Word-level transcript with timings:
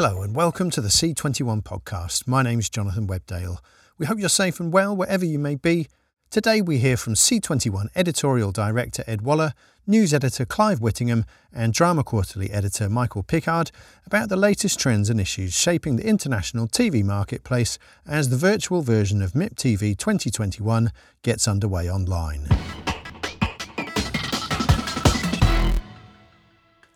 Hello 0.00 0.22
and 0.22 0.32
welcome 0.32 0.70
to 0.70 0.80
the 0.80 0.86
C21 0.86 1.64
podcast. 1.64 2.28
My 2.28 2.44
name 2.44 2.60
is 2.60 2.70
Jonathan 2.70 3.08
Webdale. 3.08 3.58
We 3.98 4.06
hope 4.06 4.20
you're 4.20 4.28
safe 4.28 4.60
and 4.60 4.72
well 4.72 4.94
wherever 4.94 5.24
you 5.24 5.40
may 5.40 5.56
be. 5.56 5.88
Today 6.30 6.60
we 6.60 6.78
hear 6.78 6.96
from 6.96 7.14
C21 7.14 7.88
editorial 7.96 8.52
director 8.52 9.02
Ed 9.08 9.22
Waller, 9.22 9.54
news 9.88 10.14
editor 10.14 10.44
Clive 10.44 10.80
Whittingham, 10.80 11.24
and 11.52 11.74
Drama 11.74 12.04
Quarterly 12.04 12.52
editor 12.52 12.88
Michael 12.88 13.24
Pickard 13.24 13.72
about 14.06 14.28
the 14.28 14.36
latest 14.36 14.78
trends 14.78 15.10
and 15.10 15.20
issues 15.20 15.58
shaping 15.58 15.96
the 15.96 16.06
international 16.06 16.68
TV 16.68 17.02
marketplace 17.02 17.76
as 18.06 18.28
the 18.28 18.36
virtual 18.36 18.82
version 18.82 19.20
of 19.20 19.32
MIP 19.32 19.56
TV 19.56 19.98
2021 19.98 20.92
gets 21.24 21.48
underway 21.48 21.90
online. 21.90 22.46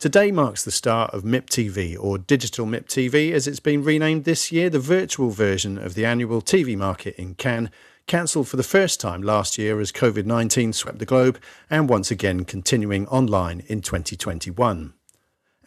Today 0.02 0.32
marks 0.32 0.64
the 0.64 0.72
start 0.72 1.14
of 1.14 1.22
MIP 1.22 1.46
TV, 1.46 1.96
or 1.96 2.18
Digital 2.18 2.66
MIP 2.66 2.86
TV 2.86 3.30
as 3.30 3.46
it's 3.46 3.60
been 3.60 3.84
renamed 3.84 4.24
this 4.24 4.50
year, 4.50 4.68
the 4.68 4.80
virtual 4.80 5.30
version 5.30 5.78
of 5.78 5.94
the 5.94 6.04
annual 6.04 6.42
TV 6.42 6.76
market 6.76 7.14
in 7.14 7.36
Cannes, 7.36 7.70
cancelled 8.08 8.48
for 8.48 8.56
the 8.56 8.64
first 8.64 9.00
time 9.00 9.22
last 9.22 9.58
year 9.58 9.78
as 9.78 9.92
COVID 9.92 10.26
19 10.26 10.72
swept 10.72 10.98
the 10.98 11.06
globe, 11.06 11.38
and 11.70 11.88
once 11.88 12.10
again 12.10 12.44
continuing 12.44 13.06
online 13.06 13.62
in 13.68 13.80
2021. 13.80 14.92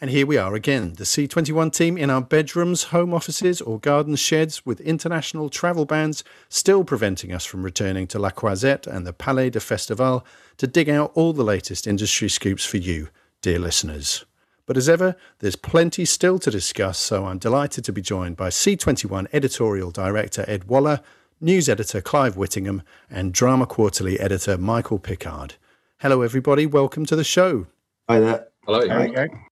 And 0.02 0.10
here 0.10 0.26
we 0.26 0.36
are 0.36 0.54
again, 0.54 0.92
the 0.98 1.04
C21 1.04 1.72
team 1.72 1.96
in 1.96 2.10
our 2.10 2.20
bedrooms, 2.20 2.82
home 2.92 3.14
offices, 3.14 3.62
or 3.62 3.80
garden 3.80 4.16
sheds 4.16 4.66
with 4.66 4.82
international 4.82 5.48
travel 5.48 5.86
bans 5.86 6.22
still 6.50 6.84
preventing 6.84 7.32
us 7.32 7.46
from 7.46 7.62
returning 7.62 8.06
to 8.08 8.18
La 8.18 8.28
Croisette 8.28 8.86
and 8.86 9.06
the 9.06 9.14
Palais 9.14 9.48
de 9.48 9.60
Festival 9.60 10.26
to 10.58 10.66
dig 10.66 10.90
out 10.90 11.10
all 11.14 11.32
the 11.32 11.42
latest 11.42 11.86
industry 11.86 12.28
scoops 12.28 12.66
for 12.66 12.76
you 12.76 13.08
dear 13.46 13.60
listeners. 13.60 14.24
But 14.66 14.76
as 14.76 14.88
ever, 14.88 15.14
there's 15.38 15.54
plenty 15.54 16.04
still 16.04 16.40
to 16.40 16.50
discuss, 16.50 16.98
so 16.98 17.26
I'm 17.26 17.38
delighted 17.38 17.84
to 17.84 17.92
be 17.92 18.02
joined 18.02 18.36
by 18.36 18.48
C21 18.48 19.28
editorial 19.32 19.92
director 19.92 20.44
Ed 20.48 20.64
Waller, 20.64 20.98
news 21.40 21.68
editor 21.68 22.00
Clive 22.00 22.36
Whittingham, 22.36 22.82
and 23.08 23.32
Drama 23.32 23.64
Quarterly 23.64 24.18
editor 24.18 24.58
Michael 24.58 24.98
Pickard. 24.98 25.54
Hello, 26.00 26.22
everybody. 26.22 26.66
Welcome 26.66 27.06
to 27.06 27.14
the 27.14 27.22
show. 27.22 27.68
Hi 28.08 28.18
there. 28.18 28.48
Hello. 28.64 28.80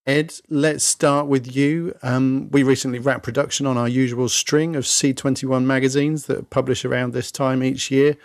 Ed, 0.08 0.34
let's 0.48 0.82
start 0.82 1.28
with 1.28 1.54
you. 1.54 1.96
Um, 2.02 2.50
we 2.50 2.64
recently 2.64 2.98
wrapped 2.98 3.22
production 3.22 3.64
on 3.64 3.78
our 3.78 3.88
usual 3.88 4.28
string 4.28 4.74
of 4.74 4.82
C21 4.82 5.66
magazines 5.66 6.26
that 6.26 6.50
publish 6.50 6.84
around 6.84 7.12
this 7.12 7.30
time 7.30 7.62
each 7.62 7.92
year. 7.92 8.16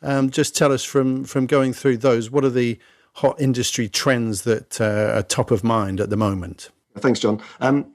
Um, 0.00 0.30
just 0.30 0.54
tell 0.54 0.70
us 0.70 0.84
from 0.84 1.24
from 1.24 1.46
going 1.46 1.72
through 1.72 1.96
those, 1.96 2.30
what 2.30 2.44
are 2.44 2.50
the 2.50 2.78
hot 3.18 3.40
industry 3.40 3.88
trends 3.88 4.42
that 4.42 4.80
uh, 4.80 5.16
are 5.16 5.22
top 5.22 5.50
of 5.50 5.64
mind 5.64 6.00
at 6.00 6.08
the 6.08 6.16
moment? 6.16 6.70
Thanks, 6.98 7.18
John. 7.18 7.42
Um, 7.60 7.92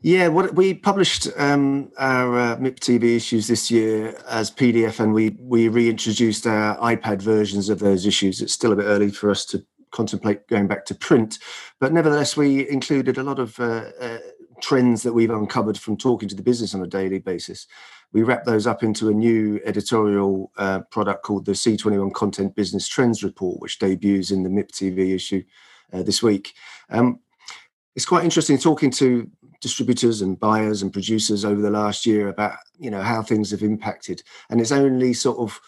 yeah, 0.00 0.28
what 0.28 0.54
we 0.54 0.74
published 0.74 1.28
um, 1.36 1.90
our 1.98 2.38
uh, 2.38 2.56
MIP 2.58 2.78
TV 2.78 3.16
issues 3.16 3.48
this 3.48 3.70
year 3.70 4.16
as 4.28 4.50
PDF, 4.50 5.00
and 5.00 5.12
we 5.12 5.36
we 5.40 5.68
reintroduced 5.68 6.46
our 6.46 6.76
iPad 6.78 7.20
versions 7.20 7.68
of 7.68 7.80
those 7.80 8.06
issues. 8.06 8.40
It's 8.40 8.52
still 8.52 8.72
a 8.72 8.76
bit 8.76 8.84
early 8.84 9.10
for 9.10 9.30
us 9.30 9.44
to 9.46 9.64
contemplate 9.90 10.46
going 10.46 10.68
back 10.68 10.84
to 10.86 10.94
print, 10.94 11.38
but 11.80 11.92
nevertheless, 11.92 12.36
we 12.36 12.68
included 12.68 13.18
a 13.18 13.22
lot 13.22 13.38
of 13.38 13.58
uh, 13.58 13.90
uh, 14.00 14.18
trends 14.60 15.02
that 15.02 15.14
we've 15.14 15.30
uncovered 15.30 15.78
from 15.78 15.96
talking 15.96 16.28
to 16.28 16.36
the 16.36 16.42
business 16.42 16.74
on 16.74 16.82
a 16.82 16.86
daily 16.86 17.18
basis 17.18 17.66
we 18.14 18.22
wrap 18.22 18.44
those 18.44 18.66
up 18.66 18.84
into 18.84 19.10
a 19.10 19.12
new 19.12 19.60
editorial 19.64 20.52
uh, 20.56 20.80
product 20.90 21.24
called 21.24 21.44
the 21.44 21.52
C21 21.52 22.14
Content 22.14 22.54
Business 22.54 22.86
Trends 22.86 23.24
Report, 23.24 23.60
which 23.60 23.80
debuts 23.80 24.30
in 24.30 24.44
the 24.44 24.48
MIP 24.48 24.70
TV 24.70 25.14
issue 25.14 25.42
uh, 25.92 26.02
this 26.04 26.22
week. 26.22 26.54
Um, 26.90 27.18
it's 27.96 28.06
quite 28.06 28.24
interesting 28.24 28.56
talking 28.56 28.92
to 28.92 29.28
distributors 29.60 30.22
and 30.22 30.38
buyers 30.38 30.80
and 30.82 30.92
producers 30.92 31.44
over 31.44 31.60
the 31.60 31.70
last 31.70 32.06
year 32.06 32.28
about 32.28 32.56
you 32.78 32.90
know 32.90 33.02
how 33.02 33.20
things 33.20 33.50
have 33.50 33.62
impacted, 33.62 34.22
and 34.48 34.60
it's 34.60 34.72
only 34.72 35.12
sort 35.12 35.38
of 35.38 35.60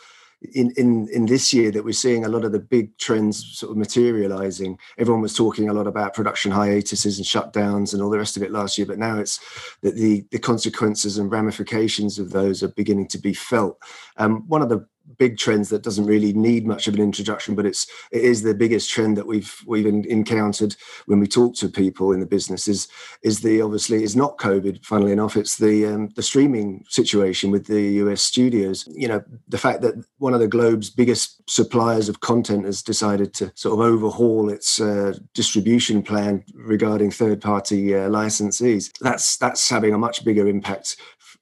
in 0.52 0.70
in 0.76 1.08
in 1.12 1.26
this 1.26 1.52
year 1.52 1.70
that 1.70 1.84
we're 1.84 1.92
seeing 1.92 2.24
a 2.24 2.28
lot 2.28 2.44
of 2.44 2.52
the 2.52 2.58
big 2.58 2.96
trends 2.98 3.58
sort 3.58 3.70
of 3.70 3.76
materializing. 3.76 4.78
Everyone 4.98 5.22
was 5.22 5.34
talking 5.34 5.68
a 5.68 5.72
lot 5.72 5.86
about 5.86 6.14
production 6.14 6.52
hiatuses 6.52 7.18
and 7.18 7.26
shutdowns 7.26 7.92
and 7.92 8.02
all 8.02 8.10
the 8.10 8.18
rest 8.18 8.36
of 8.36 8.42
it 8.42 8.52
last 8.52 8.76
year 8.76 8.86
but 8.86 8.98
now 8.98 9.18
it's 9.18 9.40
that 9.82 9.94
the 9.94 10.24
the 10.30 10.38
consequences 10.38 11.18
and 11.18 11.30
ramifications 11.30 12.18
of 12.18 12.30
those 12.30 12.62
are 12.62 12.68
beginning 12.68 13.08
to 13.08 13.18
be 13.18 13.32
felt. 13.32 13.78
Um, 14.18 14.46
one 14.48 14.62
of 14.62 14.68
the 14.68 14.86
big 15.18 15.38
trends 15.38 15.68
that 15.68 15.82
doesn't 15.82 16.06
really 16.06 16.32
need 16.32 16.66
much 16.66 16.88
of 16.88 16.94
an 16.94 17.00
introduction, 17.00 17.54
but 17.54 17.66
it's 17.66 17.86
it 18.10 18.22
is 18.22 18.42
the 18.42 18.54
biggest 18.54 18.90
trend 18.90 19.16
that 19.16 19.26
we've 19.26 19.54
we've 19.66 19.86
encountered 19.86 20.76
when 21.06 21.20
we 21.20 21.26
talk 21.26 21.54
to 21.56 21.68
people 21.68 22.12
in 22.12 22.20
the 22.20 22.26
business 22.26 22.68
is 22.68 22.88
is 23.22 23.40
the 23.40 23.60
obviously 23.60 24.02
is 24.02 24.16
not 24.16 24.38
COVID. 24.38 24.84
Funnily 24.84 25.12
enough, 25.12 25.36
it's 25.36 25.56
the 25.56 25.86
um, 25.86 26.08
the 26.16 26.22
streaming 26.22 26.84
situation 26.88 27.50
with 27.50 27.66
the 27.66 27.82
US 28.02 28.22
studios. 28.22 28.88
You 28.90 29.08
know, 29.08 29.24
the 29.48 29.58
fact 29.58 29.82
that 29.82 29.94
one 30.18 30.34
of 30.34 30.40
the 30.40 30.48
globe's 30.48 30.90
biggest 30.90 31.48
suppliers 31.48 32.08
of 32.08 32.20
content 32.20 32.64
has 32.64 32.82
decided 32.82 33.34
to 33.34 33.52
sort 33.54 33.74
of 33.74 33.80
overhaul 33.80 34.50
its 34.50 34.80
uh, 34.80 35.14
distribution 35.34 36.02
plan 36.02 36.44
regarding 36.54 37.10
third 37.10 37.40
party 37.40 37.94
uh, 37.94 38.08
licensees. 38.08 38.90
That's 39.00 39.36
that's 39.36 39.68
having 39.68 39.94
a 39.94 39.98
much 39.98 40.24
bigger 40.24 40.46
impact 40.46 40.96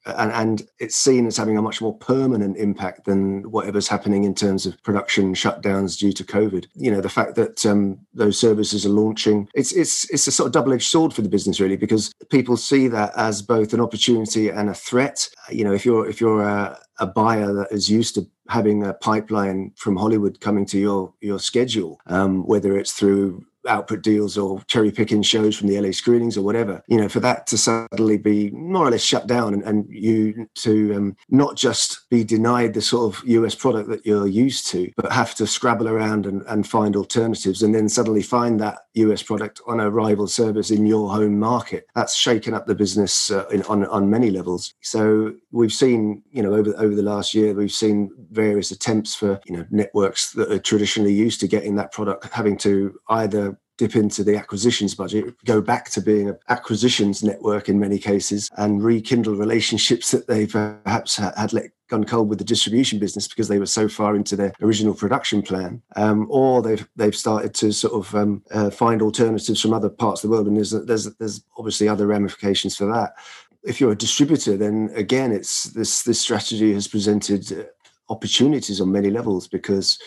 and, 0.06 0.32
and, 0.32 0.69
it's 0.78 0.97
seen 0.97 1.26
as 1.26 1.37
having 1.37 1.56
a 1.56 1.62
much 1.62 1.81
more 1.81 1.97
permanent 1.97 2.56
impact 2.59 3.06
than 3.06 3.50
whatever's 3.50 3.88
happening 3.88 4.25
in 4.25 4.34
terms 4.34 4.66
of 4.66 4.81
production 4.82 5.34
shutdowns 5.34 5.98
due 5.98 6.12
to 6.12 6.25
COVID. 6.25 6.66
You 6.75 6.91
know, 6.91 7.00
the 7.00 7.09
fact 7.09 7.37
that 7.37 7.65
um, 7.65 7.98
those 8.12 8.38
services 8.38 8.84
are 8.84 8.91
launching, 8.91 9.48
it's 9.54 9.72
it's 9.72 10.10
it's 10.10 10.26
a 10.26 10.32
sort 10.32 10.48
of 10.48 10.53
double-edged 10.53 10.91
sword 10.91 11.15
for 11.15 11.22
the 11.22 11.28
business 11.28 11.60
really, 11.60 11.76
because 11.76 12.12
people 12.31 12.56
see 12.56 12.88
that 12.88 13.12
as 13.16 13.41
both 13.41 13.72
an 13.72 13.81
opportunity 13.81 14.48
and 14.48 14.69
a 14.69 14.75
threat. 14.75 15.28
You 15.50 15.65
know, 15.65 15.72
if 15.72 15.87
you're 15.87 16.09
if 16.09 16.21
you're 16.21 16.42
a, 16.42 16.78
a 16.98 17.06
buyer 17.06 17.53
that 17.54 17.72
is 17.72 17.91
used 17.91 18.15
to 18.16 18.26
having 18.48 18.84
a 18.84 18.94
pipeline 18.94 19.72
from 19.76 19.97
Hollywood 19.97 20.41
coming 20.41 20.66
to 20.66 20.78
your 20.78 21.15
your 21.21 21.38
schedule, 21.38 22.00
um, 22.06 22.47
whether 22.47 22.76
it's 22.76 22.92
through 22.92 23.44
output 23.66 24.02
deals 24.02 24.36
or 24.36 24.60
cherry 24.62 24.91
picking 24.91 25.22
shows 25.22 25.56
from 25.56 25.69
the 25.69 25.80
LA 25.80 25.91
screenings 25.92 26.36
or 26.36 26.42
whatever, 26.42 26.82
you 26.86 26.97
know, 26.97 27.08
for 27.08 27.20
that 27.20 27.47
to 27.48 27.58
suddenly 27.58 28.19
be 28.19 28.50
more 28.50 28.86
or 28.86 28.91
less 28.91 29.02
shut 29.02 29.26
down 29.26 29.54
and, 29.54 29.62
and 29.64 29.86
you 29.88 30.48
to 30.54 30.94
um, 30.94 31.16
not 31.30 31.56
just 31.56 32.08
be 32.10 32.24
denied 32.24 32.74
the 32.74 32.82
sort 32.82 33.14
of 33.14 33.28
US 33.28 33.54
product 33.54 33.88
that 33.88 34.04
you're 34.06 34.26
used 34.26 34.66
to, 34.69 34.91
but 34.97 35.12
have 35.12 35.34
to 35.36 35.47
scrabble 35.47 35.88
around 35.88 36.26
and, 36.26 36.42
and 36.47 36.66
find 36.66 36.97
alternatives 36.97 37.62
and 37.62 37.74
then 37.74 37.88
suddenly 37.88 38.22
find 38.22 38.60
that 38.60 38.78
US 38.94 39.22
product 39.22 39.60
on 39.66 39.81
a 39.81 39.91
rival 39.91 40.27
service 40.27 40.71
in 40.71 40.87
your 40.87 41.10
home 41.10 41.38
market. 41.38 41.87
That's 41.94 42.15
shaken 42.15 42.55
up 42.55 42.66
the 42.66 42.75
business 42.75 43.31
uh, 43.31 43.47
in, 43.49 43.62
on, 43.62 43.87
on 43.87 44.10
many 44.10 44.31
levels. 44.31 44.75
So 44.82 45.34
we've 45.53 45.72
seen, 45.72 46.22
you 46.31 46.43
know, 46.43 46.55
over, 46.55 46.75
over 46.77 46.94
the 46.94 47.03
last 47.03 47.34
year, 47.34 47.54
we've 47.54 47.72
seen 47.72 48.10
various 48.31 48.71
attempts 48.71 49.15
for, 49.15 49.41
you 49.47 49.56
know, 49.56 49.66
networks 49.71 50.33
that 50.33 50.50
are 50.50 50.59
traditionally 50.59 51.12
used 51.12 51.41
to 51.41 51.49
getting 51.49 51.77
that 51.77 51.93
product 51.93 52.33
having 52.33 52.56
to 52.59 52.99
either 53.09 53.59
dip 53.77 53.97
into 53.97 54.22
the 54.22 54.37
acquisitions 54.37 54.94
budget, 54.94 55.34
go 55.44 55.60
back 55.60 55.91
to 55.91 56.00
being 56.00 56.28
an 56.28 56.38
acquisitions 56.49 57.25
network 57.25 57.69
in 57.69 57.81
many 57.81 57.99
cases, 57.99 58.49
and 58.56 58.84
rekindle 58.84 59.34
relationships 59.34 60.10
that 60.12 60.28
they 60.28 60.47
perhaps 60.47 61.16
had 61.16 61.53
let 61.53 61.71
gone 61.89 62.05
cold 62.05 62.28
with 62.28 62.39
the 62.39 62.45
distribution 62.45 62.99
business 62.99 63.28
because 63.28 63.49
they 63.49 63.59
were 63.59 63.67
so 63.67 63.89
far 63.89 64.17
into 64.17 64.37
their 64.37 64.53
original 64.62 64.95
production 64.95 65.43
plan, 65.43 65.83
um, 65.97 66.27
or 66.31 66.62
they've 66.62 66.89
they've 66.97 67.17
started 67.17 67.55
to 67.55 67.72
sort 67.72 67.95
of 67.95 68.15
um, 68.15 68.43
uh, 68.50 68.71
find 68.71 69.03
alternatives 69.03 69.61
from 69.61 69.75
other 69.75 69.91
parts 69.91 70.22
of 70.22 70.31
the 70.31 70.34
world, 70.34 70.47
and 70.47 70.56
there's 70.56 70.71
there's 70.71 71.15
there's 71.17 71.45
obviously 71.56 71.89
other 71.89 72.06
ramifications 72.06 72.77
for 72.77 72.87
that. 72.87 73.15
If 73.62 73.81
you're 73.81 73.93
a 73.93 73.97
distributor, 73.97 74.56
then 74.56 74.91
again, 74.95 75.33
it's 75.33 75.65
this 75.65 76.03
this 76.03 76.21
strategy 76.21 76.72
has 76.75 76.89
presented 76.89 77.69
opportunities 78.09 78.81
on 78.81 78.93
many 78.93 79.11
levels 79.11 79.49
because 79.49 79.99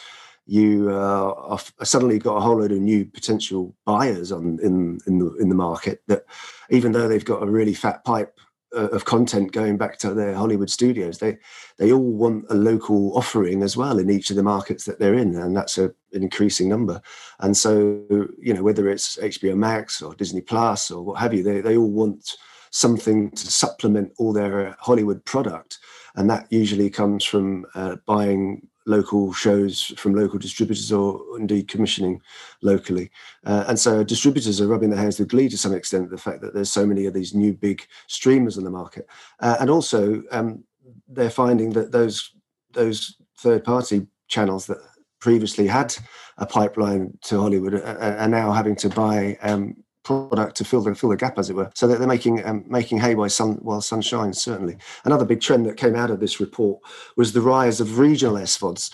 you 0.46 0.90
uh, 0.90 1.58
suddenly 1.84 2.20
got 2.20 2.38
a 2.38 2.42
whole 2.42 2.58
load 2.58 2.72
of 2.72 2.80
new 2.80 3.06
potential 3.06 3.76
buyers 3.86 4.32
on 4.32 4.60
in 4.64 4.98
in 5.06 5.20
the 5.20 5.34
in 5.36 5.50
the 5.50 5.56
market 5.56 6.02
that 6.08 6.24
even 6.70 6.92
though 6.94 7.08
they've 7.08 7.26
got 7.26 7.44
a 7.44 7.48
really 7.48 7.74
fat 7.74 8.04
pipe 8.06 8.40
uh, 8.76 8.88
of 8.90 9.06
content 9.06 9.52
going 9.52 9.78
back 9.78 9.98
to 10.00 10.14
their 10.14 10.34
Hollywood 10.34 10.70
studios, 10.70 11.20
they 11.20 11.38
they 11.78 11.92
all 11.92 12.12
want 12.12 12.46
a 12.50 12.56
local 12.56 13.16
offering 13.18 13.64
as 13.64 13.78
well 13.78 14.00
in 14.00 14.10
each 14.10 14.30
of 14.30 14.36
the 14.36 14.44
markets 14.44 14.86
that 14.86 15.00
they're 15.00 15.14
in, 15.14 15.36
and 15.36 15.56
that's 15.56 15.78
a, 15.78 15.86
an 16.14 16.24
increasing 16.24 16.70
number. 16.70 17.02
And 17.40 17.56
so, 17.56 18.04
you 18.40 18.54
know, 18.54 18.64
whether 18.64 18.90
it's 18.90 19.18
HBO 19.18 19.56
Max 19.56 20.02
or 20.02 20.16
Disney 20.16 20.42
Plus 20.42 20.92
or 20.92 21.04
what 21.04 21.20
have 21.20 21.34
you, 21.34 21.44
they 21.44 21.62
they 21.62 21.78
all 21.78 21.92
want 21.92 22.36
something 22.72 23.32
to 23.32 23.52
supplement 23.52 24.12
all 24.18 24.34
their 24.34 24.76
Hollywood 24.80 25.24
product, 25.26 25.80
and 26.16 26.30
that 26.30 26.48
usually 26.52 26.90
comes 26.90 27.24
from 27.24 27.66
uh, 27.76 27.96
buying 28.06 28.68
local 28.88 29.34
shows 29.34 29.94
from 29.98 30.16
local 30.16 30.40
distributors 30.40 30.92
or 30.92 31.22
indeed 31.38 31.68
commissioning 31.68 32.22
locally. 32.62 33.12
Uh, 33.46 33.66
and 33.68 33.78
so 33.78 34.04
distributors 34.04 34.62
are 34.62 34.68
rubbing 34.68 34.90
their 34.90 35.00
hands 35.00 35.20
with 35.20 35.28
glee 35.28 35.50
to 35.50 35.58
some 35.58 35.74
extent, 35.74 36.10
the 36.10 36.18
fact 36.18 36.42
that 36.42 36.54
there's 36.54 36.72
so 36.72 36.86
many 36.86 37.06
of 37.06 37.14
these 37.14 37.36
new 37.36 37.54
big 37.54 37.86
streamers 38.08 38.58
on 38.58 38.64
the 38.64 38.72
market. 38.72 39.06
Uh, 39.42 39.58
and 39.60 39.70
also 39.70 40.24
um, 40.32 40.64
they're 41.08 41.30
finding 41.30 41.72
that 41.74 41.92
those, 41.92 42.32
those 42.72 43.18
third 43.38 43.64
party 43.64 44.08
channels 44.30 44.66
that 44.68 44.78
previously 45.20 45.68
had 45.68 45.94
a 46.38 46.46
pipeline 46.46 47.18
to 47.24 47.42
Hollywood 47.42 47.74
are, 47.74 48.18
are 48.18 48.28
now 48.28 48.52
having 48.52 48.76
to 48.78 48.90
buy 48.90 49.38
um, 49.42 49.76
product 50.08 50.58
to 50.58 50.64
fill 50.66 50.82
the 50.82 50.96
fill 50.96 51.10
the 51.10 51.18
gap, 51.18 51.38
as 51.38 51.50
it 51.50 51.56
were. 51.56 51.70
So 51.76 51.88
that 51.88 52.00
they're 52.00 52.08
making 52.08 52.46
um, 52.46 52.64
making 52.68 53.00
hay 53.00 53.16
while 53.16 53.30
sun 53.30 53.54
while 53.62 53.82
sun 53.82 54.02
shines. 54.02 54.42
Certainly, 54.42 54.78
another 55.06 55.26
big 55.26 55.42
trend 55.42 55.66
that 55.66 55.78
came 55.78 55.96
out 55.96 56.12
of 56.12 56.20
this 56.20 56.40
report 56.40 56.80
was 57.16 57.34
the 57.34 57.42
rise 57.42 57.80
of 57.80 58.00
regional 58.00 58.38
SVODs 58.38 58.92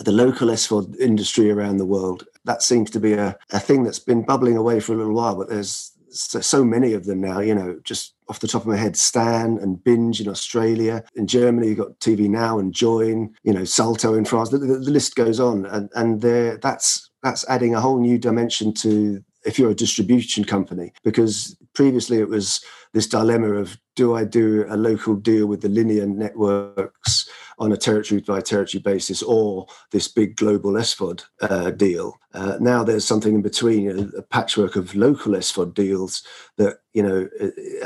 the 0.00 0.12
local 0.12 0.48
SVOD 0.48 0.98
industry 0.98 1.50
around 1.50 1.78
the 1.78 1.86
world. 1.86 2.24
That 2.44 2.62
seems 2.62 2.90
to 2.90 3.00
be 3.00 3.14
a, 3.14 3.36
a 3.52 3.58
thing 3.58 3.82
that's 3.82 3.98
been 3.98 4.26
bubbling 4.26 4.56
away 4.56 4.78
for 4.78 4.92
a 4.92 4.96
little 4.96 5.14
while, 5.14 5.36
but 5.36 5.48
there's 5.48 5.92
so, 6.10 6.40
so, 6.40 6.64
many 6.64 6.92
of 6.92 7.04
them 7.04 7.20
now, 7.20 7.40
you 7.40 7.54
know, 7.54 7.78
just 7.84 8.14
off 8.28 8.40
the 8.40 8.48
top 8.48 8.62
of 8.62 8.68
my 8.68 8.76
head, 8.76 8.96
Stan 8.96 9.58
and 9.58 9.82
Binge 9.82 10.20
in 10.20 10.28
Australia. 10.28 11.04
In 11.14 11.26
Germany, 11.26 11.68
you've 11.68 11.78
got 11.78 11.98
TV 12.00 12.28
Now 12.28 12.58
and 12.58 12.72
Joyn, 12.72 13.34
you 13.42 13.52
know, 13.52 13.64
Salto 13.64 14.14
in 14.14 14.24
France. 14.24 14.50
The, 14.50 14.58
the, 14.58 14.78
the 14.78 14.90
list 14.90 15.14
goes 15.14 15.40
on. 15.40 15.66
And, 15.66 15.90
and 15.94 16.22
that's, 16.62 17.10
that's 17.22 17.46
adding 17.48 17.74
a 17.74 17.80
whole 17.80 18.00
new 18.00 18.18
dimension 18.18 18.72
to 18.74 19.22
if 19.46 19.58
you're 19.58 19.70
a 19.70 19.74
distribution 19.74 20.44
company, 20.44 20.92
because 21.04 21.56
previously 21.76 22.18
it 22.18 22.28
was 22.28 22.64
this 22.94 23.06
dilemma 23.06 23.52
of 23.52 23.76
do 23.94 24.14
I 24.14 24.24
do 24.24 24.64
a 24.68 24.76
local 24.76 25.14
deal 25.14 25.46
with 25.46 25.60
the 25.60 25.68
linear 25.68 26.06
networks 26.06 27.28
on 27.58 27.72
a 27.72 27.76
territory 27.76 28.22
by 28.22 28.40
territory 28.40 28.80
basis 28.80 29.22
or 29.22 29.66
this 29.90 30.08
big 30.08 30.36
global 30.36 30.72
SVOD 30.72 31.24
uh, 31.42 31.70
deal? 31.70 32.18
Uh, 32.32 32.56
now 32.60 32.82
there's 32.82 33.04
something 33.06 33.34
in 33.34 33.42
between, 33.42 33.90
a, 33.90 34.18
a, 34.18 34.22
patchwork 34.22 34.76
of 34.76 34.94
local 34.94 35.32
SVOD 35.32 35.74
deals 35.74 36.22
that 36.56 36.78
you 36.92 37.02
know 37.02 37.28